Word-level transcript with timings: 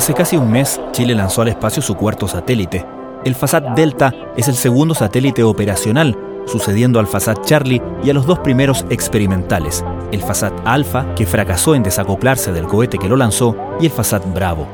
Hace 0.00 0.14
casi 0.14 0.38
un 0.38 0.50
mes, 0.50 0.80
Chile 0.92 1.14
lanzó 1.14 1.42
al 1.42 1.48
espacio 1.48 1.82
su 1.82 1.94
cuarto 1.94 2.26
satélite. 2.26 2.86
El 3.22 3.34
Fasat 3.34 3.76
Delta 3.76 4.10
es 4.34 4.48
el 4.48 4.54
segundo 4.54 4.94
satélite 4.94 5.42
operacional, 5.42 6.16
sucediendo 6.46 7.00
al 7.00 7.06
Fasat 7.06 7.44
Charlie 7.44 7.82
y 8.02 8.08
a 8.08 8.14
los 8.14 8.24
dos 8.24 8.38
primeros 8.38 8.86
experimentales, 8.88 9.84
el 10.10 10.22
Fasat 10.22 10.54
Alpha, 10.64 11.14
que 11.14 11.26
fracasó 11.26 11.74
en 11.74 11.82
desacoplarse 11.82 12.50
del 12.50 12.66
cohete 12.66 12.96
que 12.96 13.10
lo 13.10 13.16
lanzó, 13.16 13.54
y 13.78 13.84
el 13.84 13.92
Fasat 13.92 14.24
Bravo. 14.32 14.66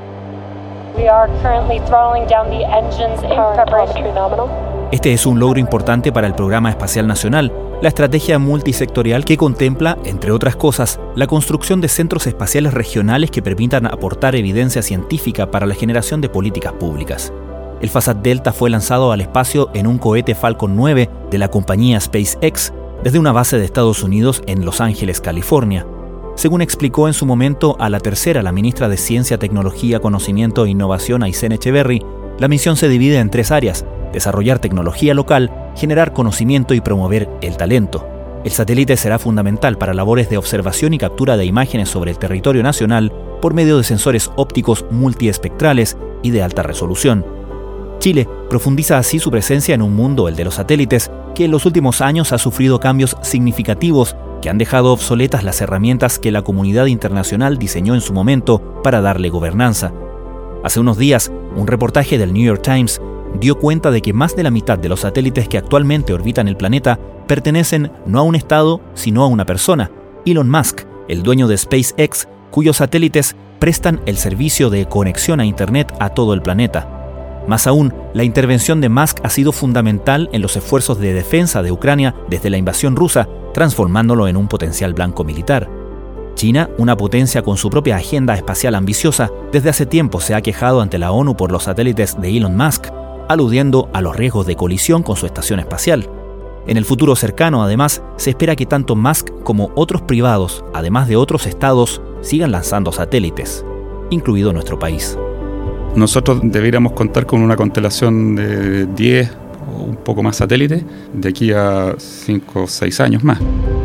Este 4.92 5.12
es 5.12 5.26
un 5.26 5.40
logro 5.40 5.58
importante 5.58 6.12
para 6.12 6.28
el 6.28 6.34
Programa 6.36 6.70
Espacial 6.70 7.08
Nacional, 7.08 7.52
la 7.82 7.88
estrategia 7.88 8.38
multisectorial 8.38 9.24
que 9.24 9.36
contempla, 9.36 9.98
entre 10.04 10.30
otras 10.30 10.54
cosas, 10.54 11.00
la 11.16 11.26
construcción 11.26 11.80
de 11.80 11.88
centros 11.88 12.28
espaciales 12.28 12.72
regionales 12.72 13.32
que 13.32 13.42
permitan 13.42 13.86
aportar 13.86 14.36
evidencia 14.36 14.82
científica 14.82 15.50
para 15.50 15.66
la 15.66 15.74
generación 15.74 16.20
de 16.20 16.28
políticas 16.28 16.72
públicas. 16.74 17.32
El 17.80 17.90
Fasat 17.90 18.18
Delta 18.18 18.52
fue 18.52 18.70
lanzado 18.70 19.10
al 19.10 19.20
espacio 19.20 19.70
en 19.74 19.88
un 19.88 19.98
cohete 19.98 20.36
Falcon 20.36 20.76
9 20.76 21.10
de 21.32 21.38
la 21.38 21.48
compañía 21.48 22.00
SpaceX 22.00 22.72
desde 23.02 23.18
una 23.18 23.32
base 23.32 23.58
de 23.58 23.64
Estados 23.64 24.04
Unidos 24.04 24.40
en 24.46 24.64
Los 24.64 24.80
Ángeles, 24.80 25.20
California. 25.20 25.84
Según 26.36 26.62
explicó 26.62 27.08
en 27.08 27.14
su 27.14 27.26
momento 27.26 27.76
a 27.80 27.90
la 27.90 27.98
tercera 27.98 28.40
la 28.40 28.52
ministra 28.52 28.88
de 28.88 28.96
Ciencia, 28.98 29.36
Tecnología, 29.36 29.98
Conocimiento 29.98 30.64
e 30.64 30.70
Innovación, 30.70 31.24
Aysén 31.24 31.50
Echeverry, 31.50 32.02
la 32.38 32.48
misión 32.48 32.76
se 32.76 32.88
divide 32.88 33.18
en 33.18 33.30
tres 33.30 33.50
áreas, 33.50 33.84
desarrollar 34.12 34.58
tecnología 34.58 35.14
local, 35.14 35.50
generar 35.76 36.12
conocimiento 36.12 36.74
y 36.74 36.80
promover 36.80 37.28
el 37.40 37.56
talento. 37.56 38.06
El 38.44 38.52
satélite 38.52 38.96
será 38.96 39.18
fundamental 39.18 39.76
para 39.76 39.94
labores 39.94 40.30
de 40.30 40.38
observación 40.38 40.94
y 40.94 40.98
captura 40.98 41.36
de 41.36 41.44
imágenes 41.44 41.88
sobre 41.88 42.12
el 42.12 42.18
territorio 42.18 42.62
nacional 42.62 43.12
por 43.42 43.54
medio 43.54 43.76
de 43.76 43.84
sensores 43.84 44.30
ópticos 44.36 44.84
multiespectrales 44.90 45.96
y 46.22 46.30
de 46.30 46.42
alta 46.42 46.62
resolución. 46.62 47.26
Chile 47.98 48.28
profundiza 48.48 48.98
así 48.98 49.18
su 49.18 49.30
presencia 49.30 49.74
en 49.74 49.82
un 49.82 49.96
mundo, 49.96 50.28
el 50.28 50.36
de 50.36 50.44
los 50.44 50.54
satélites, 50.54 51.10
que 51.34 51.46
en 51.46 51.50
los 51.50 51.66
últimos 51.66 52.00
años 52.00 52.32
ha 52.32 52.38
sufrido 52.38 52.78
cambios 52.78 53.16
significativos 53.22 54.16
que 54.40 54.50
han 54.50 54.58
dejado 54.58 54.92
obsoletas 54.92 55.42
las 55.42 55.60
herramientas 55.60 56.18
que 56.18 56.30
la 56.30 56.42
comunidad 56.42 56.86
internacional 56.86 57.58
diseñó 57.58 57.94
en 57.94 58.00
su 58.00 58.12
momento 58.12 58.80
para 58.82 59.00
darle 59.00 59.28
gobernanza. 59.28 59.92
Hace 60.62 60.80
unos 60.80 60.98
días, 60.98 61.32
un 61.56 61.66
reportaje 61.66 62.18
del 62.18 62.32
New 62.32 62.44
York 62.44 62.62
Times 62.62 63.00
dio 63.38 63.58
cuenta 63.58 63.90
de 63.90 64.02
que 64.02 64.12
más 64.12 64.36
de 64.36 64.42
la 64.42 64.50
mitad 64.50 64.78
de 64.78 64.88
los 64.88 65.00
satélites 65.00 65.48
que 65.48 65.58
actualmente 65.58 66.12
orbitan 66.12 66.48
el 66.48 66.56
planeta 66.56 66.98
pertenecen 67.26 67.90
no 68.06 68.18
a 68.18 68.22
un 68.22 68.34
Estado, 68.34 68.80
sino 68.94 69.22
a 69.22 69.26
una 69.26 69.44
persona, 69.44 69.90
Elon 70.24 70.50
Musk, 70.50 70.82
el 71.08 71.22
dueño 71.22 71.48
de 71.48 71.56
SpaceX, 71.56 72.28
cuyos 72.50 72.78
satélites 72.78 73.36
prestan 73.58 74.00
el 74.06 74.16
servicio 74.16 74.70
de 74.70 74.86
conexión 74.86 75.40
a 75.40 75.46
Internet 75.46 75.92
a 75.98 76.10
todo 76.10 76.34
el 76.34 76.42
planeta. 76.42 76.92
Más 77.46 77.66
aún, 77.66 77.94
la 78.12 78.24
intervención 78.24 78.80
de 78.80 78.88
Musk 78.88 79.18
ha 79.22 79.30
sido 79.30 79.52
fundamental 79.52 80.28
en 80.32 80.42
los 80.42 80.56
esfuerzos 80.56 80.98
de 80.98 81.12
defensa 81.12 81.62
de 81.62 81.70
Ucrania 81.70 82.14
desde 82.28 82.50
la 82.50 82.56
invasión 82.56 82.96
rusa, 82.96 83.28
transformándolo 83.54 84.26
en 84.26 84.36
un 84.36 84.48
potencial 84.48 84.94
blanco 84.94 85.22
militar. 85.22 85.68
China, 86.34 86.68
una 86.76 86.96
potencia 86.96 87.42
con 87.42 87.56
su 87.56 87.70
propia 87.70 87.96
agenda 87.96 88.34
espacial 88.34 88.74
ambiciosa, 88.74 89.30
desde 89.52 89.70
hace 89.70 89.86
tiempo 89.86 90.20
se 90.20 90.34
ha 90.34 90.42
quejado 90.42 90.80
ante 90.80 90.98
la 90.98 91.12
ONU 91.12 91.36
por 91.36 91.50
los 91.50 91.64
satélites 91.64 92.20
de 92.20 92.36
Elon 92.36 92.56
Musk, 92.56 92.88
aludiendo 93.28 93.88
a 93.92 94.00
los 94.00 94.16
riesgos 94.16 94.46
de 94.46 94.56
colisión 94.56 95.02
con 95.02 95.16
su 95.16 95.26
estación 95.26 95.60
espacial. 95.60 96.08
En 96.66 96.76
el 96.76 96.84
futuro 96.84 97.14
cercano, 97.14 97.62
además, 97.62 98.02
se 98.16 98.30
espera 98.30 98.56
que 98.56 98.66
tanto 98.66 98.96
Musk 98.96 99.30
como 99.44 99.70
otros 99.76 100.02
privados, 100.02 100.64
además 100.74 101.06
de 101.06 101.16
otros 101.16 101.46
estados, 101.46 102.00
sigan 102.22 102.50
lanzando 102.50 102.90
satélites, 102.90 103.64
incluido 104.10 104.52
nuestro 104.52 104.78
país. 104.78 105.16
Nosotros 105.94 106.40
debiéramos 106.42 106.92
contar 106.92 107.24
con 107.24 107.40
una 107.40 107.56
constelación 107.56 108.34
de 108.34 108.86
10 108.86 109.30
o 109.74 109.82
un 109.84 109.96
poco 109.96 110.22
más 110.22 110.36
satélites 110.36 110.84
de 111.12 111.28
aquí 111.28 111.52
a 111.52 111.94
5 111.96 112.62
o 112.62 112.66
6 112.66 113.00
años 113.00 113.24
más. 113.24 113.38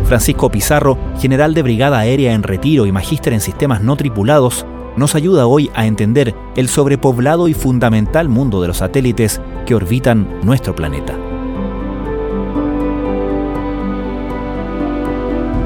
Francisco 0.05 0.49
Pizarro, 0.51 0.97
general 1.19 1.53
de 1.53 1.61
Brigada 1.61 1.99
Aérea 1.99 2.33
en 2.33 2.43
Retiro 2.43 2.85
y 2.85 2.91
magíster 2.91 3.31
en 3.31 3.39
sistemas 3.39 3.81
no 3.81 3.95
tripulados, 3.95 4.65
nos 4.97 5.15
ayuda 5.15 5.47
hoy 5.47 5.71
a 5.73 5.85
entender 5.85 6.35
el 6.55 6.69
sobrepoblado 6.69 7.47
y 7.47 7.53
fundamental 7.53 8.29
mundo 8.29 8.61
de 8.61 8.67
los 8.67 8.77
satélites 8.77 9.41
que 9.65 9.75
orbitan 9.75 10.27
nuestro 10.43 10.75
planeta. 10.75 11.15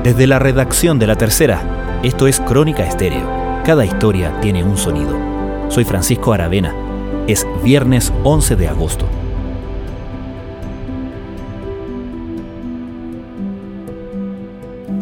Desde 0.03 0.27
la 0.27 0.37
redacción 0.37 0.99
de 0.99 1.07
La 1.07 1.15
Tercera, 1.15 1.99
esto 2.03 2.27
es 2.27 2.39
Crónica 2.39 2.85
Estéreo. 2.85 3.27
Cada 3.65 3.85
historia 3.85 4.39
tiene 4.41 4.63
un 4.63 4.77
sonido. 4.77 5.17
Soy 5.69 5.83
Francisco 5.83 6.31
Aravena. 6.31 6.75
Es 7.25 7.47
viernes 7.63 8.13
11 8.23 8.55
de 8.55 8.67
agosto. 8.67 9.07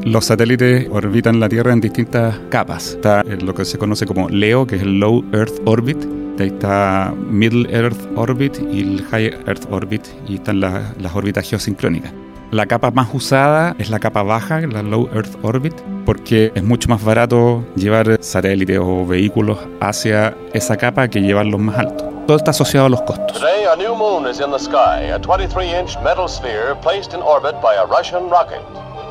Los 0.05 0.25
satélites 0.25 0.87
orbitan 0.91 1.39
la 1.39 1.47
Tierra 1.47 1.71
en 1.71 1.79
distintas 1.79 2.35
capas. 2.49 2.87
Está 2.87 3.23
lo 3.23 3.55
que 3.55 3.63
se 3.63 3.77
conoce 3.77 4.05
como 4.05 4.27
LEO, 4.27 4.67
que 4.67 4.75
es 4.75 4.81
el 4.81 4.99
Low 4.99 5.23
Earth 5.31 5.61
Orbit. 5.65 5.97
Ahí 6.39 6.47
está 6.47 7.13
Middle 7.29 7.73
Earth 7.73 7.99
Orbit 8.17 8.59
y 8.69 8.81
el 8.81 9.05
High 9.05 9.27
Earth 9.47 9.71
Orbit. 9.71 10.05
Y 10.27 10.35
están 10.35 10.59
las 10.59 11.15
órbitas 11.15 11.49
geosincrónicas. 11.49 12.11
La 12.51 12.65
capa 12.65 12.91
más 12.91 13.07
usada 13.13 13.75
es 13.79 13.89
la 13.89 13.99
capa 13.99 14.23
baja, 14.23 14.59
la 14.61 14.83
Low 14.83 15.09
Earth 15.13 15.37
Orbit, 15.41 15.73
porque 16.05 16.51
es 16.53 16.63
mucho 16.63 16.89
más 16.89 17.03
barato 17.03 17.63
llevar 17.75 18.21
satélites 18.21 18.79
o 18.81 19.05
vehículos 19.05 19.57
hacia 19.79 20.35
esa 20.53 20.75
capa 20.75 21.07
que 21.07 21.21
llevarlos 21.21 21.61
más 21.61 21.77
altos. 21.77 22.07
Todo 22.27 22.37
está 22.37 22.51
asociado 22.51 22.87
a 22.87 22.89
los 22.89 23.01
costos. 23.03 23.39
Today, 23.39 23.65
a 23.65 23.75
new 23.77 23.95
moon 23.95 24.29
is 24.29 24.39
in 24.39 24.51
the 24.51 24.59
sky, 24.59 25.11
a 25.11 25.19
23-inch 25.19 25.97
metal 26.03 26.27
sphere 26.27 26.75
placed 26.81 27.13
in 27.13 27.21
orbit 27.21 27.55
by 27.61 27.75
a 27.75 27.85
Russian 27.85 28.29
rocket. 28.29 28.61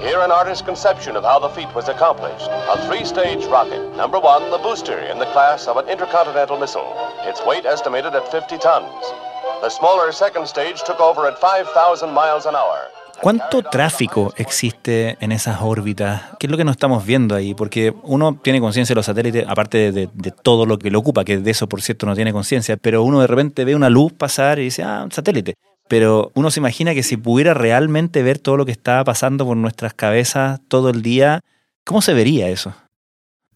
Here, 0.03 0.19
an 0.19 0.33
artist's 0.33 0.67
conception 0.67 1.15
of 1.15 1.23
how 1.23 1.39
the 1.39 1.49
feat 1.51 1.73
was 1.77 1.89
accomplished. 1.89 2.49
A 2.51 2.77
three-stage 2.89 3.45
rocket. 3.45 3.81
Number 3.97 4.19
one, 4.19 4.51
the 4.51 4.59
booster, 4.59 4.99
in 4.99 5.21
the 5.21 5.27
class 5.27 5.69
of 5.69 5.77
an 5.77 5.89
intercontinental 5.89 6.59
missile. 6.59 6.93
Its 7.23 7.41
weight 7.47 7.65
estimated 7.65 8.13
at 8.13 8.27
50 8.27 8.59
tons. 8.59 9.05
The 9.63 9.69
smaller 9.69 10.11
second 10.11 10.49
stage 10.49 10.83
took 10.83 10.99
over 10.99 11.29
at 11.29 11.39
5,000 11.39 12.13
miles 12.13 12.47
an 12.47 12.57
hour. 12.57 12.91
¿Cuánto 13.21 13.63
tráfico 13.63 14.35
existe 14.37 15.17
en 15.21 15.31
esas 15.31 15.63
órbitas? 15.63 16.23
¿Qué 16.41 16.49
es 16.49 16.51
lo 16.51 16.57
que 16.57 16.65
no 16.65 16.73
estamos 16.73 17.07
viendo 17.07 17.37
ahí? 17.37 17.55
Porque 17.55 17.95
uno 18.03 18.37
tiene 18.43 18.61
conciencia 18.61 18.95
de 18.95 18.97
los 18.97 19.07
satélites, 19.07 19.45
aparte 19.47 19.93
de, 19.93 20.09
de, 20.13 20.31
todo 20.33 20.67
lo 20.67 20.79
que 20.79 20.91
lo 20.91 20.99
ocupa, 20.99 21.23
que 21.25 21.39
de 21.39 21.51
eso, 21.53 21.69
por 21.69 21.81
cierto, 21.81 22.07
no 22.07 22.17
tiene 22.17 22.33
conciencia, 22.33 22.77
pero 22.77 23.05
uno 23.05 23.21
de 23.21 23.29
repente 23.29 23.65
ve 23.65 23.77
una 23.77 23.89
luz 23.89 24.13
pasar 24.13 24.59
y 24.59 24.65
dice, 24.65 24.83
ah, 24.83 25.03
un 25.05 25.13
satélite 25.13 25.55
pero 25.93 26.33
uno 26.33 26.51
se 26.51 26.59
imagina 26.59 26.95
que 26.95 27.03
si 27.03 27.19
pudiera 27.19 27.53
realmente 27.53 28.23
ver 28.23 28.39
todo 28.39 28.57
lo 28.57 28.65
que 28.65 28.73
está 28.73 29.05
pasando 29.05 29.45
por 29.45 29.59
nuestras 29.59 29.93
cabezas 29.93 30.59
todo 30.67 30.89
el 30.89 31.03
día, 31.03 31.41
¿cómo 31.85 32.01
se 32.01 32.15
vería 32.15 32.49
eso? 32.49 32.75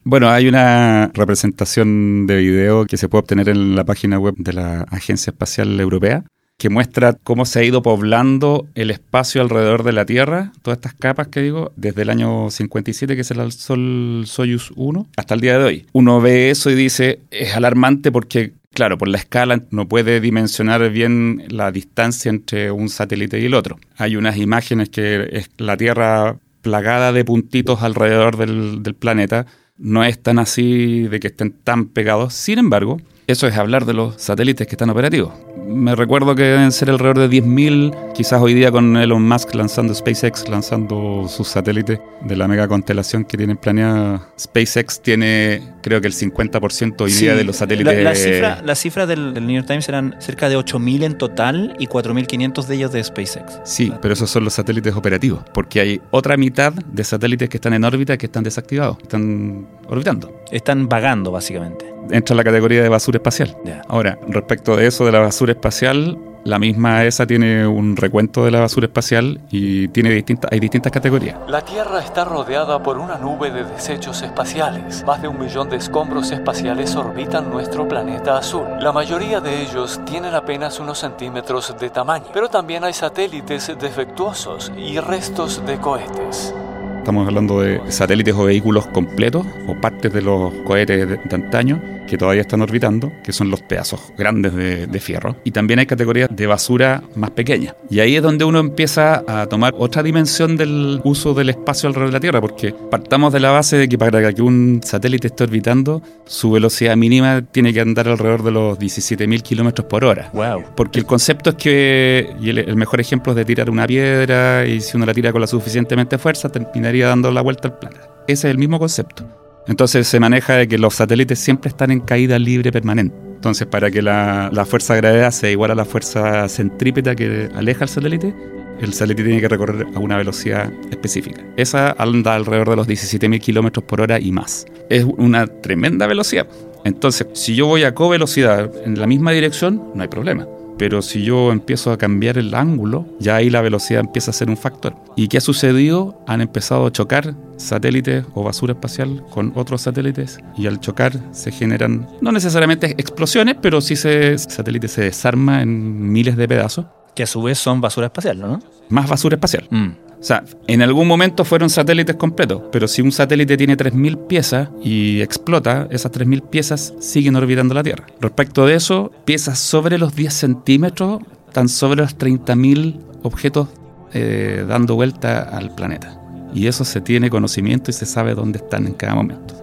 Bueno, 0.04 0.28
hay 0.28 0.46
una 0.46 1.10
representación 1.14 2.26
de 2.26 2.36
video 2.36 2.84
que 2.84 2.98
se 2.98 3.08
puede 3.08 3.20
obtener 3.20 3.48
en 3.48 3.74
la 3.74 3.84
página 3.84 4.18
web 4.18 4.34
de 4.36 4.52
la 4.52 4.82
Agencia 4.90 5.30
Espacial 5.30 5.80
Europea 5.80 6.24
que 6.58 6.68
muestra 6.68 7.14
cómo 7.14 7.46
se 7.46 7.60
ha 7.60 7.64
ido 7.64 7.82
poblando 7.82 8.66
el 8.74 8.90
espacio 8.90 9.40
alrededor 9.40 9.82
de 9.82 9.92
la 9.92 10.04
Tierra, 10.04 10.52
todas 10.62 10.78
estas 10.78 10.94
capas 10.94 11.28
que 11.28 11.40
digo, 11.40 11.72
desde 11.76 12.02
el 12.02 12.10
año 12.10 12.50
57 12.50 13.16
que 13.16 13.24
se 13.24 13.34
lanzó 13.34 13.74
el 13.74 14.24
Soyuz 14.26 14.72
1 14.76 15.06
hasta 15.16 15.34
el 15.34 15.40
día 15.40 15.58
de 15.58 15.64
hoy. 15.64 15.86
Uno 15.92 16.20
ve 16.20 16.50
eso 16.50 16.70
y 16.70 16.74
dice, 16.74 17.20
es 17.30 17.56
alarmante 17.56 18.10
porque 18.12 18.52
Claro, 18.76 18.98
por 18.98 19.08
la 19.08 19.16
escala 19.16 19.62
no 19.70 19.88
puede 19.88 20.20
dimensionar 20.20 20.90
bien 20.90 21.44
la 21.48 21.72
distancia 21.72 22.28
entre 22.28 22.70
un 22.70 22.90
satélite 22.90 23.40
y 23.40 23.46
el 23.46 23.54
otro. 23.54 23.78
Hay 23.96 24.16
unas 24.16 24.36
imágenes 24.36 24.90
que 24.90 25.30
es 25.32 25.48
la 25.56 25.78
Tierra 25.78 26.36
plagada 26.60 27.10
de 27.12 27.24
puntitos 27.24 27.82
alrededor 27.82 28.36
del, 28.36 28.82
del 28.82 28.92
planeta. 28.92 29.46
No 29.78 30.04
es 30.04 30.22
tan 30.22 30.38
así 30.38 31.08
de 31.08 31.20
que 31.20 31.28
estén 31.28 31.52
tan 31.52 31.86
pegados. 31.86 32.34
Sin 32.34 32.58
embargo, 32.58 33.00
eso 33.26 33.46
es 33.46 33.56
hablar 33.56 33.86
de 33.86 33.94
los 33.94 34.20
satélites 34.20 34.66
que 34.66 34.74
están 34.74 34.90
operativos. 34.90 35.32
Me 35.66 35.96
recuerdo 35.96 36.34
que 36.36 36.42
deben 36.42 36.70
ser 36.70 36.90
alrededor 36.90 37.28
de 37.28 37.42
10.000, 37.42 38.12
quizás 38.12 38.40
hoy 38.40 38.54
día 38.54 38.70
con 38.70 38.96
Elon 38.96 39.26
Musk 39.26 39.54
lanzando 39.54 39.94
SpaceX, 39.94 40.48
lanzando 40.48 41.26
sus 41.28 41.48
satélites 41.48 41.98
de 42.20 42.36
la 42.36 42.46
mega 42.46 42.68
constelación 42.68 43.24
que 43.24 43.36
tienen 43.36 43.56
planeada. 43.56 44.28
SpaceX 44.38 45.00
tiene, 45.00 45.74
creo 45.82 46.00
que 46.00 46.06
el 46.06 46.14
50% 46.14 47.00
hoy 47.00 47.12
día 47.12 47.34
de 47.34 47.42
los 47.42 47.56
satélites. 47.56 48.04
La, 48.04 48.14
cifra, 48.14 48.62
la 48.64 48.74
cifra 48.76 49.06
del, 49.06 49.34
New 49.34 49.56
York 49.56 49.66
Times 49.66 49.88
eran 49.88 50.14
cerca 50.20 50.48
de 50.48 50.56
8.000 50.56 51.02
en 51.02 51.18
total 51.18 51.76
y 51.80 51.88
4.500 51.88 52.66
de 52.66 52.74
ellos 52.76 52.92
de 52.92 53.02
SpaceX. 53.02 53.58
Sí, 53.64 53.92
pero 54.00 54.14
esos 54.14 54.30
son 54.30 54.44
los 54.44 54.54
satélites 54.54 54.94
operativos, 54.94 55.42
porque 55.52 55.80
hay 55.80 56.00
otra 56.12 56.36
mitad 56.36 56.72
de 56.72 57.02
satélites 57.02 57.48
que 57.48 57.56
están 57.56 57.72
en 57.72 57.82
órbita 57.82 58.16
que 58.16 58.26
están 58.26 58.44
desactivados, 58.44 58.98
están 59.02 59.66
orbitando. 59.88 60.42
Están 60.52 60.88
vagando, 60.88 61.32
básicamente 61.32 61.96
entra 62.10 62.34
en 62.34 62.36
la 62.36 62.44
categoría 62.44 62.82
de 62.82 62.88
basura 62.88 63.16
espacial. 63.16 63.56
Ahora, 63.88 64.18
respecto 64.28 64.76
de 64.76 64.86
eso 64.86 65.04
de 65.04 65.12
la 65.12 65.20
basura 65.20 65.52
espacial, 65.56 66.18
La 66.44 66.60
misma 66.60 67.02
ESA 67.04 67.26
tiene 67.26 67.66
un 67.66 67.96
recuento 67.96 68.44
de 68.44 68.52
la 68.52 68.60
basura 68.60 68.86
espacial 68.86 69.40
y 69.50 69.88
tiene 69.88 70.10
distintas, 70.10 70.52
hay 70.52 70.60
distintas 70.60 70.92
categorías. 70.92 71.36
La 71.48 71.62
Tierra 71.62 71.98
está 71.98 72.24
rodeada 72.24 72.80
por 72.80 72.98
una 72.98 73.18
nube 73.18 73.50
de 73.50 73.64
desechos 73.64 74.22
espaciales. 74.22 75.02
Más 75.04 75.20
de 75.20 75.26
un 75.26 75.40
millón 75.40 75.68
de 75.68 75.74
escombros 75.74 76.30
espaciales 76.30 76.94
orbitan 76.94 77.50
nuestro 77.50 77.88
planeta 77.88 78.38
azul. 78.38 78.62
La 78.78 78.92
mayoría 78.92 79.40
de 79.40 79.60
ellos 79.62 80.00
tienen 80.06 80.36
apenas 80.36 80.78
unos 80.78 80.98
centímetros 81.00 81.74
de 81.80 81.90
tamaño, 81.90 82.26
pero 82.32 82.48
también 82.48 82.84
hay 82.84 82.92
satélites 82.92 83.76
defectuosos 83.80 84.70
y 84.78 85.00
restos 85.00 85.66
de 85.66 85.78
cohetes. 85.78 86.54
Estamos 86.98 87.26
hablando 87.26 87.60
de 87.60 87.80
satélites 87.90 88.34
o 88.34 88.44
vehículos 88.44 88.86
completos 88.86 89.44
o 89.66 89.74
partes 89.74 90.12
de 90.12 90.22
los 90.22 90.52
cohetes 90.64 91.08
de, 91.08 91.34
antaño 91.34 91.80
que 92.06 92.16
todavía 92.16 92.42
están 92.42 92.62
orbitando, 92.62 93.12
que 93.24 93.32
son 93.32 93.50
los 93.50 93.62
pedazos 93.62 94.12
grandes 94.16 94.54
de, 94.54 94.86
de, 94.86 95.00
fierro. 95.00 95.36
Y 95.44 95.50
también 95.50 95.78
hay 95.78 95.86
categorías 95.86 96.28
de 96.32 96.46
basura 96.46 97.02
más 97.14 97.30
pequeña. 97.30 97.74
Y 97.90 98.00
ahí 98.00 98.16
es 98.16 98.22
donde 98.22 98.44
uno 98.44 98.58
empieza 98.60 99.24
a 99.26 99.46
tomar 99.46 99.74
otra 99.76 100.02
dimensión 100.02 100.56
del 100.56 101.00
uso 101.04 101.34
del 101.34 101.50
espacio 101.50 101.88
alrededor 101.88 102.10
de 102.10 102.12
la 102.12 102.20
Tierra, 102.20 102.40
porque 102.40 102.74
partamos 102.90 103.32
de 103.32 103.40
la 103.40 103.50
base 103.50 103.76
de 103.76 103.88
que 103.88 103.98
para 103.98 104.32
que 104.32 104.42
un 104.42 104.80
satélite 104.82 105.28
esté 105.28 105.44
orbitando, 105.44 106.02
su 106.26 106.50
velocidad 106.50 106.96
mínima 106.96 107.42
tiene 107.42 107.72
que 107.72 107.80
andar 107.80 108.08
alrededor 108.08 108.42
de 108.42 108.50
los 108.50 108.78
17.000 108.78 109.42
kilómetros 109.42 109.86
por 109.86 110.04
hora. 110.04 110.30
Wow. 110.32 110.64
Porque 110.76 110.98
el 110.98 111.06
concepto 111.06 111.50
es 111.50 111.56
que, 111.56 112.34
y 112.40 112.50
el, 112.50 112.58
el 112.58 112.76
mejor 112.76 113.00
ejemplo 113.00 113.32
es 113.32 113.36
de 113.36 113.44
tirar 113.44 113.70
una 113.70 113.86
piedra, 113.86 114.66
y 114.66 114.80
si 114.80 114.96
uno 114.96 115.06
la 115.06 115.14
tira 115.14 115.32
con 115.32 115.40
la 115.40 115.46
suficientemente 115.46 116.18
fuerza, 116.18 116.48
terminaría 116.48 117.08
dando 117.08 117.30
la 117.30 117.40
vuelta 117.40 117.68
al 117.68 117.78
planeta. 117.78 118.08
Ese 118.26 118.48
es 118.48 118.52
el 118.52 118.58
mismo 118.58 118.78
concepto. 118.78 119.45
Entonces 119.68 120.06
se 120.06 120.20
maneja 120.20 120.54
de 120.54 120.68
que 120.68 120.78
los 120.78 120.94
satélites 120.94 121.38
siempre 121.38 121.68
están 121.68 121.90
en 121.90 122.00
caída 122.00 122.38
libre 122.38 122.70
permanente. 122.70 123.16
Entonces, 123.34 123.66
para 123.66 123.90
que 123.90 124.02
la, 124.02 124.50
fuerza 124.68 124.94
de 124.94 125.00
gravedad 125.00 125.30
sea 125.30 125.50
igual 125.50 125.70
a 125.70 125.74
la 125.74 125.84
fuerza 125.84 126.48
centrípeta 126.48 127.14
que 127.14 127.48
aleja 127.54 127.84
al 127.84 127.88
satélite, 127.88 128.34
el 128.80 128.92
satélite 128.92 129.24
tiene 129.24 129.40
que 129.40 129.48
recorrer 129.48 129.86
a 129.94 129.98
una 129.98 130.16
velocidad 130.16 130.72
específica. 130.90 131.44
Esa 131.56 131.94
anda 131.98 132.34
alrededor 132.34 132.70
de 132.70 132.76
los 132.76 132.88
17.000 132.88 133.40
kilómetros 133.40 133.84
por 133.84 134.00
hora 134.00 134.18
y 134.18 134.32
más. 134.32 134.66
Es 134.88 135.04
una 135.04 135.46
tremenda 135.46 136.06
velocidad. 136.06 136.46
Entonces, 136.84 137.26
si 137.34 137.54
yo 137.54 137.66
voy 137.66 137.84
a 137.84 137.94
co-velocidad 137.94 138.70
en 138.84 138.98
la 138.98 139.06
misma 139.06 139.32
dirección, 139.32 139.82
no 139.94 140.02
hay 140.02 140.08
problema. 140.08 140.46
Pero 140.78 141.02
si 141.02 141.22
yo 141.22 141.52
empiezo 141.52 141.90
a 141.90 141.98
cambiar 141.98 142.38
el 142.38 142.54
ángulo, 142.54 143.06
ya 143.18 143.36
ahí 143.36 143.50
la 143.50 143.62
velocidad 143.62 144.00
empieza 144.00 144.30
a 144.30 144.34
ser 144.34 144.50
un 144.50 144.56
factor. 144.56 144.94
¿Y 145.16 145.28
qué 145.28 145.38
ha 145.38 145.40
sucedido? 145.40 146.22
Han 146.26 146.40
empezado 146.40 146.86
a 146.86 146.92
chocar 146.92 147.34
satélites 147.56 148.24
o 148.34 148.42
basura 148.42 148.74
espacial 148.74 149.24
con 149.30 149.52
otros 149.56 149.82
satélites 149.82 150.38
y 150.56 150.66
al 150.66 150.80
chocar 150.80 151.12
se 151.32 151.50
generan, 151.50 152.06
no 152.20 152.32
necesariamente 152.32 152.92
explosiones, 152.98 153.56
pero 153.60 153.80
sí 153.80 153.96
se, 153.96 154.32
el 154.32 154.38
satélite 154.38 154.88
se 154.88 155.02
desarma 155.02 155.62
en 155.62 156.12
miles 156.12 156.36
de 156.36 156.46
pedazos. 156.46 156.86
Que 157.14 157.22
a 157.22 157.26
su 157.26 157.42
vez 157.42 157.58
son 157.58 157.80
basura 157.80 158.08
espacial, 158.08 158.38
¿no? 158.38 158.60
Más 158.90 159.08
basura 159.08 159.36
espacial. 159.36 159.66
Mm. 159.70 160.05
O 160.26 160.28
sea, 160.28 160.42
en 160.66 160.82
algún 160.82 161.06
momento 161.06 161.44
fueron 161.44 161.70
satélites 161.70 162.16
completos, 162.16 162.62
pero 162.72 162.88
si 162.88 163.00
un 163.00 163.12
satélite 163.12 163.56
tiene 163.56 163.76
3.000 163.76 164.26
piezas 164.26 164.70
y 164.82 165.20
explota, 165.20 165.86
esas 165.92 166.10
3.000 166.10 166.42
piezas 166.50 166.94
siguen 166.98 167.36
orbitando 167.36 167.74
la 167.74 167.84
Tierra. 167.84 168.06
Respecto 168.20 168.66
de 168.66 168.74
eso, 168.74 169.12
piezas 169.24 169.60
sobre 169.60 169.98
los 169.98 170.16
10 170.16 170.34
centímetros 170.34 171.20
están 171.46 171.68
sobre 171.68 172.00
los 172.00 172.18
30.000 172.18 172.98
objetos 173.22 173.68
eh, 174.14 174.64
dando 174.68 174.96
vuelta 174.96 175.42
al 175.42 175.72
planeta. 175.76 176.20
Y 176.52 176.66
eso 176.66 176.84
se 176.84 177.00
tiene 177.00 177.30
conocimiento 177.30 177.92
y 177.92 177.94
se 177.94 178.04
sabe 178.04 178.34
dónde 178.34 178.58
están 178.58 178.88
en 178.88 178.94
cada 178.94 179.14
momento. 179.14 179.54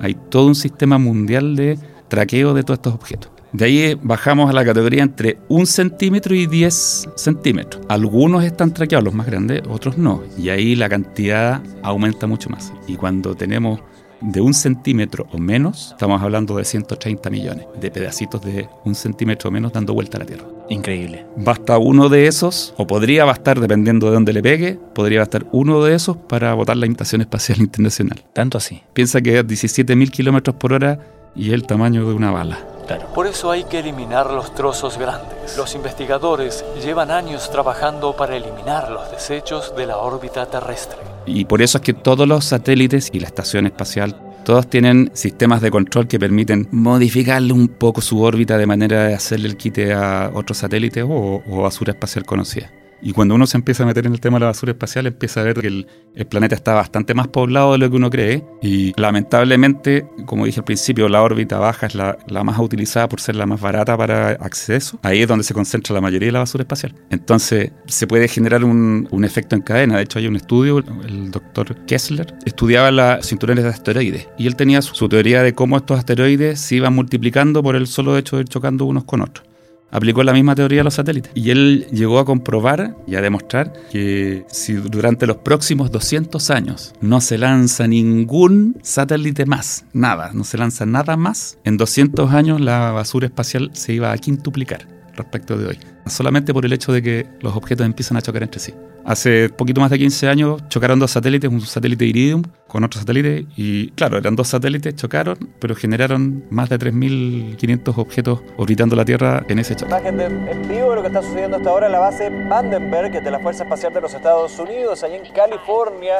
Hay 0.00 0.16
todo 0.30 0.48
un 0.48 0.56
sistema 0.56 0.98
mundial 0.98 1.54
de 1.54 1.78
traqueo 2.08 2.54
de 2.54 2.64
todos 2.64 2.78
estos 2.78 2.94
objetos. 2.94 3.30
De 3.52 3.64
ahí 3.64 3.98
bajamos 4.02 4.50
a 4.50 4.52
la 4.52 4.64
categoría 4.64 5.02
entre 5.02 5.38
un 5.48 5.66
centímetro 5.66 6.34
y 6.34 6.46
10 6.46 7.08
centímetros. 7.16 7.82
Algunos 7.88 8.44
están 8.44 8.74
traqueados, 8.74 9.04
los 9.04 9.14
más 9.14 9.26
grandes, 9.26 9.62
otros 9.68 9.96
no. 9.96 10.22
Y 10.36 10.50
ahí 10.50 10.74
la 10.76 10.88
cantidad 10.88 11.62
aumenta 11.82 12.26
mucho 12.26 12.50
más. 12.50 12.72
Y 12.86 12.96
cuando 12.96 13.34
tenemos 13.34 13.80
de 14.20 14.40
un 14.40 14.52
centímetro 14.52 15.26
o 15.32 15.38
menos, 15.38 15.90
estamos 15.92 16.20
hablando 16.22 16.56
de 16.56 16.64
130 16.64 17.30
millones 17.30 17.66
de 17.80 17.90
pedacitos 17.90 18.42
de 18.42 18.68
un 18.84 18.94
centímetro 18.94 19.48
o 19.48 19.52
menos 19.52 19.72
dando 19.72 19.94
vuelta 19.94 20.16
a 20.16 20.20
la 20.20 20.26
Tierra. 20.26 20.44
Increíble. 20.68 21.24
Basta 21.36 21.78
uno 21.78 22.08
de 22.08 22.26
esos, 22.26 22.74
o 22.76 22.86
podría 22.86 23.24
bastar, 23.24 23.60
dependiendo 23.60 24.08
de 24.08 24.12
dónde 24.14 24.32
le 24.32 24.42
pegue, 24.42 24.78
podría 24.94 25.20
bastar 25.20 25.46
uno 25.52 25.82
de 25.82 25.94
esos 25.94 26.16
para 26.16 26.52
botar 26.54 26.76
la 26.76 26.86
Estación 26.86 27.20
Espacial 27.20 27.58
Internacional. 27.60 28.24
Tanto 28.32 28.58
así. 28.58 28.82
Piensa 28.92 29.20
que 29.20 29.38
es 29.38 29.46
17.000 29.46 30.10
kilómetros 30.10 30.56
por 30.56 30.72
hora 30.72 31.00
y 31.34 31.52
el 31.52 31.64
tamaño 31.64 32.06
de 32.06 32.14
una 32.14 32.30
bala. 32.30 32.77
Claro. 32.88 33.06
Por 33.12 33.26
eso 33.26 33.50
hay 33.50 33.64
que 33.64 33.80
eliminar 33.80 34.30
los 34.30 34.54
trozos 34.54 34.96
grandes. 34.96 35.58
Los 35.58 35.74
investigadores 35.74 36.64
llevan 36.82 37.10
años 37.10 37.50
trabajando 37.50 38.16
para 38.16 38.34
eliminar 38.34 38.90
los 38.90 39.10
desechos 39.10 39.74
de 39.76 39.86
la 39.86 39.98
órbita 39.98 40.46
terrestre. 40.46 40.98
Y 41.26 41.44
por 41.44 41.60
eso 41.60 41.76
es 41.78 41.84
que 41.84 41.92
todos 41.92 42.26
los 42.26 42.46
satélites 42.46 43.10
y 43.12 43.20
la 43.20 43.26
estación 43.26 43.66
espacial, 43.66 44.16
todos 44.42 44.68
tienen 44.68 45.10
sistemas 45.12 45.60
de 45.60 45.70
control 45.70 46.08
que 46.08 46.18
permiten 46.18 46.66
modificarle 46.70 47.52
un 47.52 47.68
poco 47.68 48.00
su 48.00 48.22
órbita 48.22 48.56
de 48.56 48.64
manera 48.64 49.08
de 49.08 49.14
hacerle 49.14 49.48
el 49.48 49.58
quite 49.58 49.92
a 49.92 50.30
otros 50.32 50.56
satélites 50.56 51.04
o, 51.04 51.42
o 51.46 51.62
basura 51.62 51.92
espacial 51.92 52.24
conocida. 52.24 52.70
Y 53.00 53.12
cuando 53.12 53.34
uno 53.34 53.46
se 53.46 53.56
empieza 53.56 53.82
a 53.84 53.86
meter 53.86 54.06
en 54.06 54.12
el 54.12 54.20
tema 54.20 54.36
de 54.36 54.40
la 54.40 54.46
basura 54.46 54.72
espacial, 54.72 55.06
empieza 55.06 55.40
a 55.40 55.44
ver 55.44 55.60
que 55.60 55.66
el, 55.66 55.86
planeta 56.28 56.54
está 56.56 56.74
bastante 56.74 57.14
más 57.14 57.28
poblado 57.28 57.72
de 57.72 57.78
lo 57.78 57.88
que 57.88 57.96
uno 57.96 58.10
cree. 58.10 58.44
Y 58.60 58.92
lamentablemente, 59.00 60.06
como 60.26 60.46
dije 60.46 60.60
al 60.60 60.64
principio, 60.64 61.08
la 61.08 61.22
órbita 61.22 61.58
baja 61.58 61.86
es 61.86 61.94
la, 61.94 62.16
más 62.44 62.58
utilizada 62.58 63.08
por 63.08 63.20
ser 63.20 63.36
la 63.36 63.46
más 63.46 63.60
barata 63.60 63.96
para 63.96 64.30
acceso. 64.30 64.98
Ahí 65.02 65.22
es 65.22 65.28
donde 65.28 65.44
se 65.44 65.54
concentra 65.54 65.94
la 65.94 66.00
mayoría 66.00 66.26
de 66.26 66.32
la 66.32 66.40
basura 66.40 66.62
espacial. 66.62 66.94
Entonces, 67.10 67.70
se 67.86 68.06
puede 68.06 68.26
generar 68.28 68.64
un, 68.64 69.08
efecto 69.24 69.54
en 69.54 69.62
cadena. 69.62 69.96
De 69.96 70.02
hecho, 70.02 70.18
hay 70.18 70.26
un 70.26 70.36
estudio, 70.36 70.78
el 70.78 71.30
doctor 71.30 71.74
Kessler 71.86 72.34
estudiaba 72.46 72.90
las 72.90 73.26
cinturones 73.26 73.64
de 73.64 73.70
asteroides. 73.70 74.28
Y 74.38 74.46
él 74.46 74.56
tenía 74.56 74.82
su, 74.82 74.94
su 74.94 75.08
teoría 75.08 75.42
de 75.42 75.54
cómo 75.54 75.76
estos 75.76 75.98
asteroides 75.98 76.60
se 76.60 76.76
iban 76.76 76.94
multiplicando 76.94 77.62
por 77.62 77.76
el 77.76 77.86
solo 77.86 78.16
hecho 78.16 78.36
de 78.36 78.42
ir 78.42 78.48
chocando 78.48 78.86
unos 78.86 79.04
con 79.04 79.20
otros 79.20 79.48
aplicó 79.90 80.22
la 80.22 80.32
misma 80.32 80.54
teoría 80.54 80.82
a 80.82 80.84
los 80.84 80.94
satélites. 80.94 81.32
Y 81.34 81.50
él 81.50 81.86
llegó 81.92 82.18
a 82.18 82.24
comprobar 82.24 82.96
y 83.06 83.16
a 83.16 83.20
demostrar 83.20 83.72
que 83.90 84.44
si 84.48 84.74
durante 84.74 85.26
los 85.26 85.38
próximos 85.38 85.90
200 85.90 86.50
años 86.50 86.94
no 87.00 87.20
se 87.20 87.38
lanza 87.38 87.86
ningún 87.86 88.76
satélite 88.82 89.46
más, 89.46 89.84
nada, 89.92 90.30
no 90.34 90.44
se 90.44 90.58
lanza 90.58 90.86
nada 90.86 91.16
más, 91.16 91.58
en 91.64 91.76
200 91.76 92.32
años 92.32 92.60
la 92.60 92.92
basura 92.92 93.26
espacial 93.26 93.70
se 93.72 93.92
iba 93.92 94.12
a 94.12 94.18
quintuplicar 94.18 94.97
respecto 95.18 95.56
de 95.56 95.66
hoy. 95.66 95.78
Solamente 96.06 96.52
por 96.54 96.64
el 96.64 96.72
hecho 96.72 96.92
de 96.92 97.02
que 97.02 97.26
los 97.40 97.54
objetos 97.54 97.84
empiezan 97.84 98.16
a 98.16 98.22
chocar 98.22 98.42
entre 98.42 98.60
sí. 98.60 98.74
Hace 99.04 99.48
poquito 99.48 99.80
más 99.80 99.90
de 99.90 99.98
15 99.98 100.28
años 100.28 100.62
chocaron 100.68 100.98
dos 100.98 101.10
satélites, 101.10 101.50
un 101.50 101.60
satélite 101.60 102.04
Iridium 102.04 102.42
con 102.66 102.84
otro 102.84 103.00
satélite, 103.00 103.46
y 103.56 103.90
claro, 103.92 104.18
eran 104.18 104.36
dos 104.36 104.48
satélites, 104.48 104.94
chocaron, 104.94 105.38
pero 105.58 105.74
generaron 105.74 106.44
más 106.50 106.68
de 106.68 106.78
3.500 106.78 107.96
objetos 107.96 108.40
orbitando 108.58 108.94
la 108.94 109.06
Tierra 109.06 109.42
en 109.48 109.58
ese 109.58 109.74
choque. 109.74 109.90
Imagen 109.90 110.18
de, 110.18 110.26
en 110.26 110.68
vivo 110.68 110.90
de 110.90 110.96
lo 110.96 111.00
que 111.00 111.08
está 111.08 111.22
sucediendo 111.22 111.56
hasta 111.56 111.70
ahora 111.70 111.86
en 111.86 111.92
la 111.92 112.00
base 112.00 112.28
Vandenberg 112.28 113.24
de 113.24 113.30
la 113.30 113.38
Fuerza 113.38 113.64
Espacial 113.64 113.94
de 113.94 114.02
los 114.02 114.12
Estados 114.12 114.58
Unidos, 114.58 115.02
allá 115.02 115.16
en 115.16 115.32
California. 115.32 116.16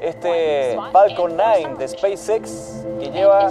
Este 0.00 0.76
Falcon 0.92 1.32
9 1.36 1.76
de 1.78 1.88
SpaceX 1.88 2.84
que 3.00 3.10
lleva 3.10 3.50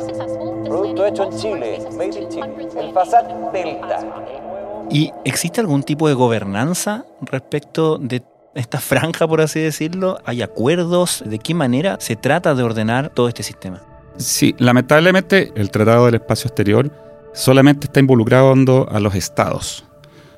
producto 0.64 1.06
hecho 1.06 1.24
en 1.24 1.38
Chile, 1.38 1.80
made 1.94 2.20
in 2.20 2.30
Chile, 2.30 2.70
el 2.78 2.94
Fasat 2.94 3.28
Delta. 3.52 4.45
¿Y 4.90 5.12
existe 5.26 5.62
algún 5.62 5.84
tipo 5.84 6.08
de 6.08 6.14
gobernanza 6.14 7.06
respecto 7.22 7.98
de 7.98 8.24
esta 8.54 8.80
franja, 8.80 9.28
por 9.28 9.42
así 9.42 9.60
decirlo? 9.60 10.18
¿Hay 10.26 10.42
acuerdos? 10.42 11.24
¿De 11.26 11.40
qué 11.40 11.54
manera 11.54 11.98
se 12.00 12.16
trata 12.16 12.56
de 12.56 12.64
ordenar 12.64 13.10
todo 13.10 13.28
este 13.28 13.44
sistema? 13.44 13.82
Sí, 14.18 14.56
lamentablemente 14.58 15.52
el 15.56 15.72
Tratado 15.72 16.06
del 16.06 16.16
Espacio 16.16 16.48
Exterior 16.48 16.92
solamente 17.34 17.88
está 17.88 18.00
involucrando 18.00 18.88
a 18.90 19.00
los 19.00 19.14
estados. 19.16 19.86